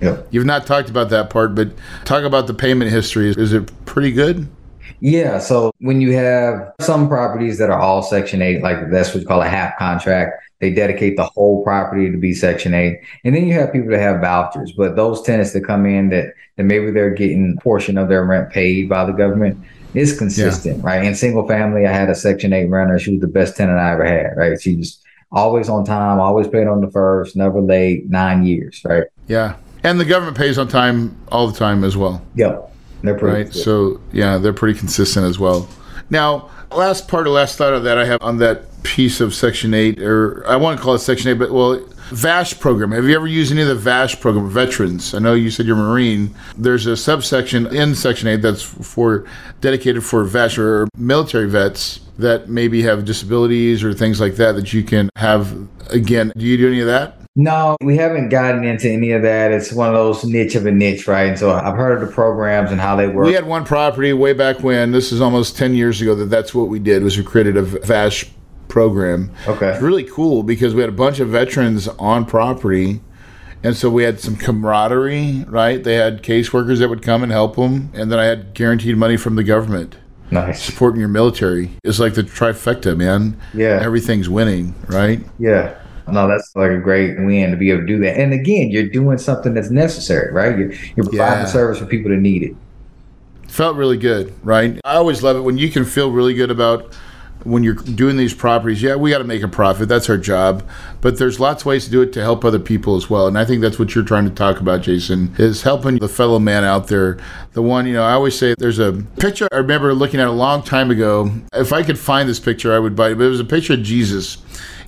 Yeah. 0.00 0.20
You've 0.30 0.46
not 0.46 0.66
talked 0.66 0.90
about 0.90 1.10
that 1.10 1.30
part, 1.30 1.54
but 1.54 1.70
talk 2.04 2.24
about 2.24 2.48
the 2.48 2.54
payment 2.54 2.90
history. 2.90 3.30
Is 3.30 3.52
it 3.52 3.70
pretty 3.86 4.10
good? 4.10 4.48
Yeah. 4.98 5.38
So 5.38 5.72
when 5.78 6.00
you 6.00 6.12
have 6.14 6.72
some 6.80 7.08
properties 7.08 7.58
that 7.58 7.70
are 7.70 7.80
all 7.80 8.02
Section 8.02 8.42
8, 8.42 8.62
like 8.62 8.90
that's 8.90 9.14
what 9.14 9.20
you 9.20 9.26
call 9.26 9.42
a 9.42 9.48
HAP 9.48 9.78
contract, 9.78 10.42
they 10.60 10.72
dedicate 10.72 11.16
the 11.16 11.24
whole 11.24 11.62
property 11.64 12.10
to 12.10 12.16
be 12.16 12.34
Section 12.34 12.74
8. 12.74 13.00
And 13.24 13.34
then 13.34 13.46
you 13.46 13.54
have 13.54 13.72
people 13.72 13.90
that 13.90 14.00
have 14.00 14.20
vouchers, 14.20 14.72
but 14.72 14.96
those 14.96 15.22
tenants 15.22 15.52
that 15.52 15.64
come 15.64 15.86
in 15.86 16.10
that, 16.10 16.34
that 16.56 16.64
maybe 16.64 16.90
they're 16.90 17.10
getting 17.10 17.56
a 17.56 17.60
portion 17.60 17.98
of 17.98 18.08
their 18.08 18.24
rent 18.24 18.50
paid 18.50 18.88
by 18.88 19.04
the 19.04 19.12
government 19.12 19.58
is 19.94 20.16
consistent, 20.16 20.78
yeah. 20.78 20.84
right? 20.84 21.04
In 21.04 21.14
single 21.14 21.46
family, 21.46 21.86
I 21.86 21.92
had 21.92 22.10
a 22.10 22.14
Section 22.14 22.52
8 22.52 22.66
renter. 22.66 22.98
She 22.98 23.12
was 23.12 23.20
the 23.20 23.26
best 23.28 23.56
tenant 23.56 23.78
I 23.78 23.92
ever 23.92 24.04
had, 24.04 24.36
right? 24.36 24.60
She 24.60 24.76
just 24.76 25.01
always 25.32 25.68
on 25.68 25.84
time, 25.84 26.20
always 26.20 26.46
paid 26.46 26.66
on 26.66 26.80
the 26.80 26.90
first, 26.90 27.36
never 27.36 27.60
late, 27.60 28.08
nine 28.08 28.44
years, 28.44 28.80
right? 28.84 29.04
Yeah. 29.28 29.56
And 29.82 29.98
the 29.98 30.04
government 30.04 30.36
pays 30.36 30.58
on 30.58 30.68
time 30.68 31.16
all 31.28 31.48
the 31.48 31.58
time 31.58 31.82
as 31.82 31.96
well. 31.96 32.22
Yep. 32.34 32.72
They're 33.02 33.18
pretty 33.18 33.44
right. 33.44 33.54
So 33.54 34.00
yeah, 34.12 34.38
they're 34.38 34.52
pretty 34.52 34.78
consistent 34.78 35.26
as 35.26 35.38
well. 35.38 35.68
Now, 36.08 36.50
last 36.70 37.08
part 37.08 37.26
of 37.26 37.32
last 37.32 37.58
thought 37.58 37.72
of 37.72 37.82
that 37.84 37.98
I 37.98 38.04
have 38.04 38.22
on 38.22 38.38
that 38.38 38.82
piece 38.84 39.20
of 39.20 39.34
Section 39.34 39.74
Eight, 39.74 40.00
or 40.00 40.46
I 40.46 40.56
want 40.56 40.78
to 40.78 40.84
call 40.84 40.94
it 40.94 41.00
Section 41.00 41.30
Eight, 41.30 41.38
but 41.38 41.50
well, 41.50 41.80
VASH 42.10 42.60
program. 42.60 42.92
Have 42.92 43.04
you 43.04 43.14
ever 43.14 43.26
used 43.26 43.52
any 43.52 43.62
of 43.62 43.68
the 43.68 43.74
VASH 43.74 44.20
program? 44.20 44.48
Veterans. 44.48 45.14
I 45.14 45.18
know 45.18 45.34
you 45.34 45.50
said 45.50 45.66
you're 45.66 45.76
Marine. 45.76 46.34
There's 46.56 46.86
a 46.86 46.96
subsection 46.96 47.66
in 47.74 47.94
Section 47.94 48.28
Eight 48.28 48.42
that's 48.42 48.62
for 48.62 49.26
dedicated 49.60 50.04
for 50.04 50.24
VASH 50.24 50.58
or 50.58 50.88
military 50.96 51.48
vets 51.48 52.00
that 52.18 52.48
maybe 52.48 52.82
have 52.82 53.04
disabilities 53.04 53.82
or 53.82 53.94
things 53.94 54.20
like 54.20 54.36
that 54.36 54.52
that 54.52 54.72
you 54.72 54.82
can 54.82 55.08
have 55.16 55.56
again. 55.90 56.32
Do 56.36 56.44
you 56.44 56.56
do 56.56 56.68
any 56.68 56.80
of 56.80 56.86
that? 56.86 57.18
No, 57.34 57.76
we 57.82 57.96
haven't 57.96 58.28
gotten 58.28 58.62
into 58.62 58.90
any 58.90 59.12
of 59.12 59.22
that. 59.22 59.52
It's 59.52 59.72
one 59.72 59.88
of 59.88 59.94
those 59.94 60.22
niche 60.22 60.54
of 60.54 60.66
a 60.66 60.70
niche, 60.70 61.08
right? 61.08 61.28
And 61.28 61.38
so 61.38 61.50
I've 61.50 61.76
heard 61.76 62.02
of 62.02 62.06
the 62.06 62.14
programs 62.14 62.70
and 62.70 62.78
how 62.78 62.94
they 62.94 63.08
work. 63.08 63.24
We 63.24 63.32
had 63.32 63.46
one 63.46 63.64
property 63.64 64.12
way 64.12 64.34
back 64.34 64.62
when. 64.62 64.92
This 64.92 65.12
is 65.12 65.22
almost 65.22 65.56
ten 65.56 65.74
years 65.74 66.02
ago. 66.02 66.14
That 66.14 66.26
that's 66.26 66.54
what 66.54 66.68
we 66.68 66.78
did 66.78 67.02
was 67.02 67.16
we 67.16 67.24
created 67.24 67.56
a 67.56 67.62
VASH 67.62 68.30
program. 68.72 69.30
Okay, 69.46 69.68
it's 69.68 69.82
really 69.82 70.04
cool 70.04 70.42
because 70.42 70.74
we 70.74 70.80
had 70.80 70.88
a 70.88 70.92
bunch 70.94 71.20
of 71.20 71.28
veterans 71.28 71.88
on 71.88 72.24
property, 72.24 73.02
and 73.62 73.76
so 73.76 73.90
we 73.90 74.02
had 74.02 74.18
some 74.18 74.34
camaraderie. 74.34 75.44
Right, 75.46 75.84
they 75.84 75.94
had 75.94 76.22
caseworkers 76.22 76.78
that 76.78 76.88
would 76.88 77.02
come 77.02 77.22
and 77.22 77.30
help 77.30 77.56
them, 77.56 77.90
and 77.92 78.10
then 78.10 78.18
I 78.18 78.24
had 78.24 78.54
guaranteed 78.54 78.96
money 78.96 79.18
from 79.18 79.36
the 79.36 79.44
government. 79.44 79.96
Nice. 80.30 80.62
Supporting 80.62 80.98
your 80.98 81.10
military 81.10 81.70
is 81.84 82.00
like 82.00 82.14
the 82.14 82.22
trifecta, 82.22 82.96
man. 82.96 83.38
Yeah. 83.52 83.78
Everything's 83.82 84.30
winning, 84.30 84.74
right? 84.88 85.20
Yeah. 85.38 85.78
No, 86.08 86.26
that's 86.26 86.56
like 86.56 86.70
a 86.70 86.78
great 86.78 87.18
win 87.18 87.50
to 87.50 87.56
be 87.58 87.70
able 87.70 87.82
to 87.82 87.86
do 87.86 87.98
that. 88.00 88.18
And 88.18 88.32
again, 88.32 88.70
you're 88.70 88.88
doing 88.88 89.18
something 89.18 89.52
that's 89.52 89.70
necessary, 89.70 90.32
right? 90.32 90.58
You're, 90.58 90.72
you're 90.72 91.06
providing 91.06 91.44
yeah. 91.44 91.44
service 91.44 91.78
for 91.78 91.84
people 91.84 92.10
that 92.10 92.16
need 92.16 92.42
it. 92.42 92.56
Felt 93.46 93.76
really 93.76 93.98
good, 93.98 94.32
right? 94.42 94.80
I 94.84 94.94
always 94.94 95.22
love 95.22 95.36
it 95.36 95.40
when 95.40 95.58
you 95.58 95.70
can 95.70 95.84
feel 95.84 96.10
really 96.10 96.32
good 96.32 96.50
about 96.50 96.96
when 97.44 97.62
you're 97.62 97.74
doing 97.74 98.16
these 98.16 98.34
properties, 98.34 98.82
yeah, 98.82 98.96
we 98.96 99.10
got 99.10 99.18
to 99.18 99.24
make 99.24 99.42
a 99.42 99.48
profit. 99.48 99.88
That's 99.88 100.08
our 100.08 100.18
job. 100.18 100.66
But 101.00 101.18
there's 101.18 101.40
lots 101.40 101.62
of 101.62 101.66
ways 101.66 101.84
to 101.84 101.90
do 101.90 102.02
it 102.02 102.12
to 102.14 102.22
help 102.22 102.44
other 102.44 102.58
people 102.58 102.96
as 102.96 103.08
well. 103.10 103.26
And 103.26 103.38
I 103.38 103.44
think 103.44 103.60
that's 103.60 103.78
what 103.78 103.94
you're 103.94 104.04
trying 104.04 104.24
to 104.24 104.34
talk 104.34 104.60
about, 104.60 104.82
Jason, 104.82 105.34
is 105.38 105.62
helping 105.62 105.98
the 105.98 106.08
fellow 106.08 106.38
man 106.38 106.64
out 106.64 106.88
there. 106.88 107.18
The 107.52 107.62
one, 107.62 107.86
you 107.86 107.94
know, 107.94 108.04
I 108.04 108.12
always 108.12 108.38
say 108.38 108.54
there's 108.58 108.78
a 108.78 108.92
picture 109.18 109.48
I 109.52 109.56
remember 109.56 109.94
looking 109.94 110.20
at 110.20 110.28
a 110.28 110.32
long 110.32 110.62
time 110.62 110.90
ago. 110.90 111.30
If 111.52 111.72
I 111.72 111.82
could 111.82 111.98
find 111.98 112.28
this 112.28 112.40
picture, 112.40 112.72
I 112.72 112.78
would 112.78 112.96
buy 112.96 113.10
it. 113.10 113.14
But 113.16 113.24
it 113.24 113.30
was 113.30 113.40
a 113.40 113.44
picture 113.44 113.74
of 113.74 113.82
Jesus, 113.82 114.38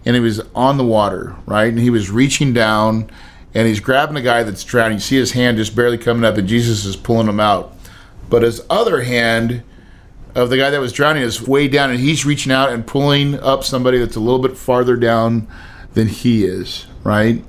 and 0.05 0.15
he 0.15 0.21
was 0.21 0.41
on 0.55 0.77
the 0.77 0.85
water, 0.85 1.37
right? 1.47 1.69
And 1.69 1.79
he 1.79 1.91
was 1.91 2.11
reaching 2.11 2.53
down 2.53 3.11
and 3.55 3.69
he's 3.69 3.81
grabbing 3.81 4.17
a 4.17 4.23
guy 4.23 4.43
that's 4.43 4.65
drowning. 4.65 4.97
You 4.97 5.01
see 5.01 5.17
his 5.17 5.33
hand 5.33 5.59
just 5.59 5.77
barely 5.77 5.97
coming 5.97 6.25
up, 6.25 6.37
and 6.37 6.49
Jesus 6.49 6.85
is 6.85 6.97
pulling 6.97 7.29
him 7.29 7.39
out. 7.39 7.73
But 8.29 8.43
his 8.43 8.61
other 8.69 9.03
hand, 9.03 9.63
of 10.35 10.51
the 10.51 10.57
guy 10.57 10.71
that 10.71 10.81
was 10.81 10.93
drowning 10.93 11.23
is 11.23 11.41
way 11.41 11.69
down 11.69 11.91
and 11.91 12.01
he's 12.01 12.25
reaching 12.25 12.53
out 12.53 12.71
and 12.71 12.87
pulling 12.87 13.39
up 13.41 13.65
somebody 13.65 13.99
that's 13.99 14.17
a 14.17 14.21
little 14.21 14.41
bit 14.41 14.57
farther 14.57 14.97
down 14.97 15.47
than 15.95 16.09
he 16.09 16.45
is, 16.45 16.87
right? 17.05 17.45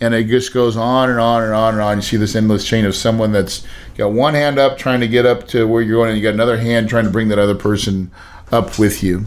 And 0.00 0.14
it 0.14 0.24
just 0.24 0.52
goes 0.52 0.76
on 0.76 1.08
and 1.08 1.18
on 1.18 1.42
and 1.42 1.54
on 1.54 1.74
and 1.74 1.82
on. 1.82 1.96
You 1.96 2.02
see 2.02 2.18
this 2.18 2.36
endless 2.36 2.66
chain 2.66 2.84
of 2.84 2.94
someone 2.94 3.32
that's 3.32 3.66
got 3.96 4.12
one 4.12 4.34
hand 4.34 4.58
up 4.58 4.76
trying 4.76 5.00
to 5.00 5.08
get 5.08 5.24
up 5.24 5.48
to 5.48 5.66
where 5.66 5.80
you're 5.80 5.96
going, 5.96 6.10
and 6.10 6.18
you 6.18 6.22
got 6.22 6.34
another 6.34 6.58
hand 6.58 6.90
trying 6.90 7.04
to 7.04 7.10
bring 7.10 7.28
that 7.28 7.38
other 7.38 7.54
person 7.54 8.10
up 8.52 8.78
with 8.78 9.02
you. 9.02 9.24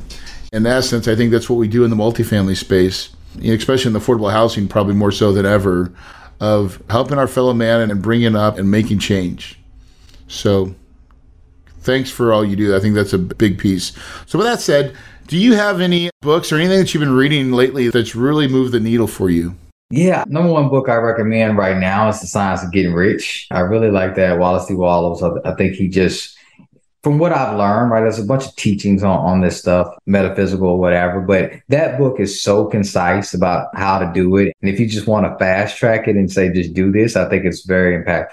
In 0.54 0.68
essence, 0.68 1.08
I 1.08 1.16
think 1.16 1.32
that's 1.32 1.50
what 1.50 1.58
we 1.58 1.68
do 1.68 1.84
in 1.84 1.90
the 1.90 1.96
multifamily 1.96 2.56
space, 2.56 3.10
especially 3.44 3.90
in 3.90 3.94
the 3.94 4.00
affordable 4.00 4.32
housing, 4.32 4.68
probably 4.68 4.94
more 4.94 5.12
so 5.12 5.34
than 5.34 5.46
ever, 5.48 5.92
of 6.40 6.82
helping 6.90 7.18
our 7.18 7.28
fellow 7.28 7.54
man 7.56 7.90
and 7.90 8.02
bringing 8.02 8.36
up 8.36 8.60
and 8.60 8.70
making 8.70 9.00
change. 9.00 9.60
So 10.28 10.76
thanks 11.82 12.10
for 12.10 12.34
all 12.34 12.46
you 12.46 12.56
do. 12.56 12.76
I 12.76 12.80
think 12.80 12.96
that's 12.96 13.14
a 13.14 13.18
big 13.18 13.58
piece. 13.58 13.94
So, 14.26 14.38
with 14.38 14.48
that 14.48 14.62
said, 14.62 14.96
do 15.28 15.38
you 15.38 15.56
have 15.56 15.82
any 15.82 16.10
books 16.22 16.52
or 16.52 16.56
anything 16.56 16.80
that 16.80 16.94
you've 16.94 17.02
been 17.02 17.14
reading 17.14 17.52
lately 17.52 17.90
that's 17.90 18.16
really 18.16 18.48
moved 18.48 18.72
the 18.72 18.80
needle 18.80 19.08
for 19.08 19.30
you? 19.30 19.56
Yeah, 19.92 20.24
number 20.28 20.52
one 20.52 20.70
book 20.70 20.88
I 20.88 20.96
recommend 20.96 21.58
right 21.58 21.78
now 21.78 22.10
is 22.10 22.22
The 22.22 22.28
Science 22.28 22.64
of 22.64 22.72
Getting 22.72 22.94
Rich. 22.94 23.48
I 23.50 23.62
really 23.62 23.90
like 23.90 24.16
that 24.16 24.38
Wallace 24.38 24.68
D. 24.68 24.76
Wattles. 24.76 25.24
I, 25.24 25.56
think 25.56 25.76
he 25.76 25.88
just 25.88 26.38
from 27.02 27.18
what 27.18 27.32
I've 27.32 27.58
learned, 27.58 27.92
right, 27.92 28.02
there's 28.02 28.20
a 28.20 28.26
bunch 28.26 28.46
of 28.46 28.56
teachings 28.56 29.04
on, 29.04 29.18
on 29.18 29.42
this 29.42 29.58
stuff, 29.58 29.88
metaphysical 30.06 30.68
or 30.68 30.80
whatever, 30.80 31.22
but 31.22 31.54
that 31.70 31.98
book 31.98 32.20
is 32.20 32.42
so 32.42 32.66
concise 32.66 33.34
about 33.34 33.68
how 33.76 34.00
to 34.00 34.12
do 34.14 34.36
it. 34.38 34.54
And 34.62 34.70
if 34.70 34.80
you 34.80 34.88
just 34.88 35.08
want 35.08 35.26
to 35.26 35.38
fast 35.38 35.78
track 35.78 36.08
it 36.08 36.16
and 36.16 36.32
say, 36.32 36.52
just 36.52 36.74
do 36.74 36.92
this, 36.92 37.16
I 37.16 37.30
think 37.30 37.46
it's 37.46 37.66
very 37.66 37.98
impactful. 38.04 38.30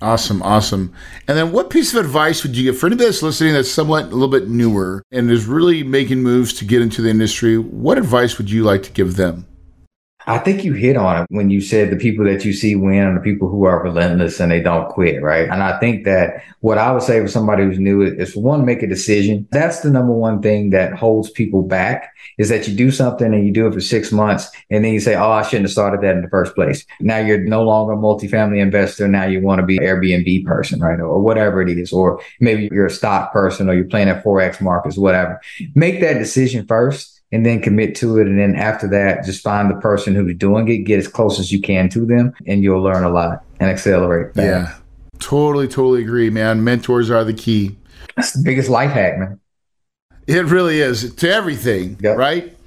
Awesome, 0.00 0.42
awesome. 0.42 0.92
And 1.26 1.36
then 1.36 1.50
what 1.50 1.70
piece 1.70 1.92
of 1.92 2.04
advice 2.04 2.44
would 2.44 2.56
you 2.56 2.64
give 2.64 2.78
for 2.78 2.86
anybody 2.86 3.06
that's 3.06 3.22
listening 3.22 3.54
that's 3.54 3.70
somewhat 3.70 4.04
a 4.04 4.08
little 4.08 4.28
bit 4.28 4.48
newer 4.48 5.02
and 5.10 5.28
is 5.28 5.46
really 5.46 5.82
making 5.82 6.22
moves 6.22 6.52
to 6.54 6.64
get 6.64 6.82
into 6.82 7.02
the 7.02 7.10
industry? 7.10 7.58
What 7.58 7.98
advice 7.98 8.38
would 8.38 8.50
you 8.50 8.62
like 8.62 8.84
to 8.84 8.92
give 8.92 9.16
them? 9.16 9.46
I 10.28 10.36
think 10.36 10.62
you 10.62 10.74
hit 10.74 10.98
on 10.98 11.22
it 11.22 11.26
when 11.30 11.48
you 11.48 11.62
said 11.62 11.88
the 11.88 11.96
people 11.96 12.22
that 12.26 12.44
you 12.44 12.52
see 12.52 12.76
win 12.76 13.02
are 13.02 13.14
the 13.14 13.20
people 13.20 13.48
who 13.48 13.64
are 13.64 13.82
relentless 13.82 14.38
and 14.40 14.52
they 14.52 14.60
don't 14.60 14.86
quit, 14.90 15.22
right? 15.22 15.48
And 15.48 15.62
I 15.62 15.78
think 15.78 16.04
that 16.04 16.42
what 16.60 16.76
I 16.76 16.92
would 16.92 17.02
say 17.02 17.18
for 17.18 17.28
somebody 17.28 17.64
who's 17.64 17.78
new 17.78 18.02
is 18.02 18.36
one, 18.36 18.66
make 18.66 18.82
a 18.82 18.86
decision. 18.86 19.48
That's 19.52 19.80
the 19.80 19.88
number 19.88 20.12
one 20.12 20.42
thing 20.42 20.68
that 20.70 20.92
holds 20.92 21.30
people 21.30 21.62
back 21.62 22.14
is 22.36 22.50
that 22.50 22.68
you 22.68 22.76
do 22.76 22.90
something 22.90 23.32
and 23.32 23.46
you 23.46 23.54
do 23.54 23.68
it 23.68 23.72
for 23.72 23.80
six 23.80 24.12
months 24.12 24.50
and 24.68 24.84
then 24.84 24.92
you 24.92 25.00
say, 25.00 25.14
Oh, 25.14 25.30
I 25.30 25.40
shouldn't 25.42 25.64
have 25.64 25.72
started 25.72 26.02
that 26.02 26.16
in 26.16 26.20
the 26.22 26.28
first 26.28 26.54
place. 26.54 26.84
Now 27.00 27.16
you're 27.16 27.38
no 27.38 27.62
longer 27.62 27.94
a 27.94 27.96
multifamily 27.96 28.60
investor. 28.60 29.08
Now 29.08 29.24
you 29.24 29.40
want 29.40 29.60
to 29.60 29.66
be 29.66 29.78
Airbnb 29.78 30.44
person, 30.44 30.78
right? 30.78 31.00
Or 31.00 31.22
whatever 31.22 31.62
it 31.62 31.70
is. 31.70 31.90
Or 31.90 32.20
maybe 32.38 32.68
you're 32.70 32.84
a 32.84 32.90
stock 32.90 33.32
person 33.32 33.70
or 33.70 33.74
you're 33.74 33.84
playing 33.84 34.10
at 34.10 34.22
Forex 34.22 34.60
markets, 34.60 34.98
whatever. 34.98 35.40
Make 35.74 36.02
that 36.02 36.18
decision 36.18 36.66
first 36.66 37.17
and 37.32 37.44
then 37.44 37.60
commit 37.60 37.94
to 37.96 38.18
it. 38.18 38.26
And 38.26 38.38
then 38.38 38.54
after 38.54 38.88
that, 38.88 39.24
just 39.24 39.42
find 39.42 39.70
the 39.70 39.80
person 39.80 40.14
who's 40.14 40.36
doing 40.36 40.68
it, 40.68 40.78
get 40.78 40.98
as 40.98 41.08
close 41.08 41.38
as 41.38 41.52
you 41.52 41.60
can 41.60 41.88
to 41.90 42.04
them, 42.06 42.34
and 42.46 42.62
you'll 42.62 42.82
learn 42.82 43.04
a 43.04 43.10
lot 43.10 43.44
and 43.60 43.70
accelerate. 43.70 44.34
Fast. 44.34 44.46
Yeah, 44.46 44.74
totally, 45.18 45.68
totally 45.68 46.02
agree, 46.02 46.30
man. 46.30 46.64
Mentors 46.64 47.10
are 47.10 47.24
the 47.24 47.34
key. 47.34 47.76
That's 48.16 48.32
the 48.32 48.42
biggest 48.42 48.68
life 48.68 48.90
hack, 48.90 49.18
man. 49.18 49.40
It 50.26 50.44
really 50.46 50.80
is 50.80 51.14
to 51.14 51.30
everything, 51.30 51.96
yep. 52.00 52.18
right? 52.18 52.57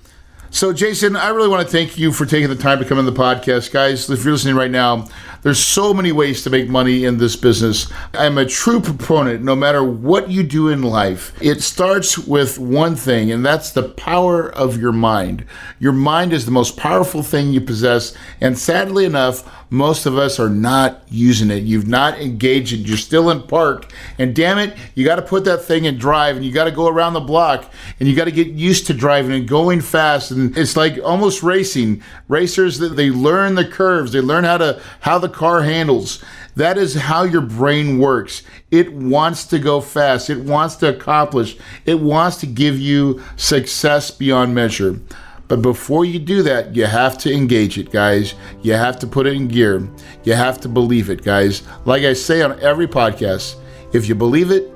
So, 0.54 0.74
Jason, 0.74 1.16
I 1.16 1.30
really 1.30 1.48
want 1.48 1.66
to 1.66 1.72
thank 1.72 1.98
you 1.98 2.12
for 2.12 2.26
taking 2.26 2.50
the 2.50 2.58
time 2.58 2.80
to 2.80 2.86
come 2.86 2.98
on 2.98 3.06
the 3.06 3.14
podcast. 3.14 3.72
Guys, 3.72 4.10
if 4.10 4.26
you're 4.26 4.34
listening 4.34 4.56
right 4.56 4.70
now, 4.70 5.08
there's 5.44 5.64
so 5.64 5.94
many 5.94 6.12
ways 6.12 6.44
to 6.44 6.50
make 6.50 6.68
money 6.68 7.06
in 7.06 7.18
this 7.18 7.38
business. 7.38 7.90
I'm 8.14 8.38
a 8.38 8.46
true 8.46 8.82
proponent, 8.82 9.44
no 9.46 9.56
matter 9.56 9.82
what 9.82 10.30
you 10.30 10.44
do 10.44 10.68
in 10.68 10.84
life, 10.84 11.32
it 11.42 11.62
starts 11.62 12.18
with 12.18 12.60
one 12.60 12.98
thing, 12.98 13.32
and 13.32 13.46
that's 13.46 13.72
the 13.72 13.84
power 13.84 14.50
of 14.50 14.78
your 14.78 14.92
mind. 14.92 15.46
Your 15.80 15.94
mind 15.94 16.34
is 16.34 16.44
the 16.44 16.52
most 16.52 16.76
powerful 16.76 17.24
thing 17.24 17.54
you 17.54 17.62
possess, 17.62 18.14
and 18.42 18.60
sadly 18.60 19.06
enough, 19.06 19.50
most 19.74 20.06
of 20.06 20.18
us 20.18 20.38
are 20.38 20.50
not 20.50 21.02
using 21.10 21.50
it. 21.50 21.64
You've 21.64 21.88
not 21.88 22.20
engaged 22.20 22.74
it. 22.74 22.80
You're 22.80 22.98
still 22.98 23.30
in 23.30 23.42
park. 23.44 23.90
And 24.18 24.36
damn 24.36 24.58
it, 24.58 24.76
you 24.96 25.06
got 25.06 25.16
to 25.16 25.22
put 25.22 25.46
that 25.46 25.64
thing 25.64 25.86
in 25.86 25.98
drive 25.98 26.36
and 26.36 26.44
you 26.44 26.52
got 26.52 26.66
to 26.66 26.72
go 26.72 26.88
around 26.88 27.14
the 27.14 27.22
block 27.22 27.72
and 27.98 28.10
you 28.10 28.14
got 28.14 28.26
to 28.26 28.34
get 28.34 28.48
used 28.48 28.86
to 28.88 28.94
driving 28.94 29.32
and 29.32 29.48
going 29.48 29.80
fast. 29.80 30.30
And 30.30 30.41
it's 30.56 30.76
like 30.76 31.00
almost 31.04 31.44
racing. 31.44 32.02
Racers, 32.28 32.80
that 32.80 32.96
they 32.96 33.10
learn 33.10 33.56
the 33.56 33.66
curves, 33.66 34.12
they 34.12 34.22
learn 34.22 34.44
how 34.44 34.58
to, 34.58 34.82
how 35.02 35.20
the 35.20 35.30
car 35.30 35.62
handles. 35.62 36.24
That 36.56 36.78
is 36.78 36.96
how 36.96 37.24
your 37.24 37.42
brain 37.42 37.98
works. 37.98 38.44
It 38.72 38.94
wants 38.94 39.46
to 39.48 39.60
go 39.60 39.82
fast. 39.82 40.30
It 40.30 40.40
wants 40.40 40.76
to 40.78 40.90
accomplish. 40.90 41.58
It 41.86 42.00
wants 42.00 42.38
to 42.38 42.48
give 42.48 42.78
you 42.78 43.22
success 43.38 44.12
beyond 44.12 44.54
measure. 44.54 45.00
But 45.48 45.62
before 45.62 46.06
you 46.06 46.18
do 46.18 46.44
that, 46.44 46.76
you 46.76 46.86
have 46.86 47.18
to 47.20 47.34
engage 47.34 47.78
it, 47.78 47.92
guys. 47.92 48.36
You 48.62 48.74
have 48.74 49.00
to 49.00 49.08
put 49.08 49.28
it 49.28 49.34
in 49.34 49.50
gear. 49.50 49.88
You 50.24 50.34
have 50.34 50.62
to 50.62 50.70
believe 50.70 51.10
it, 51.10 51.24
guys. 51.24 51.64
Like 51.84 52.04
I 52.04 52.14
say 52.14 52.42
on 52.42 52.58
every 52.62 52.88
podcast, 52.88 53.56
if 53.94 54.08
you 54.08 54.16
believe 54.16 54.52
it, 54.52 54.72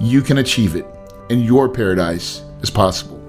you 0.00 0.22
can 0.22 0.38
achieve 0.38 0.76
it, 0.76 0.86
and 1.30 1.44
your 1.44 1.68
paradise 1.68 2.42
is 2.62 2.70
possible. 2.70 3.19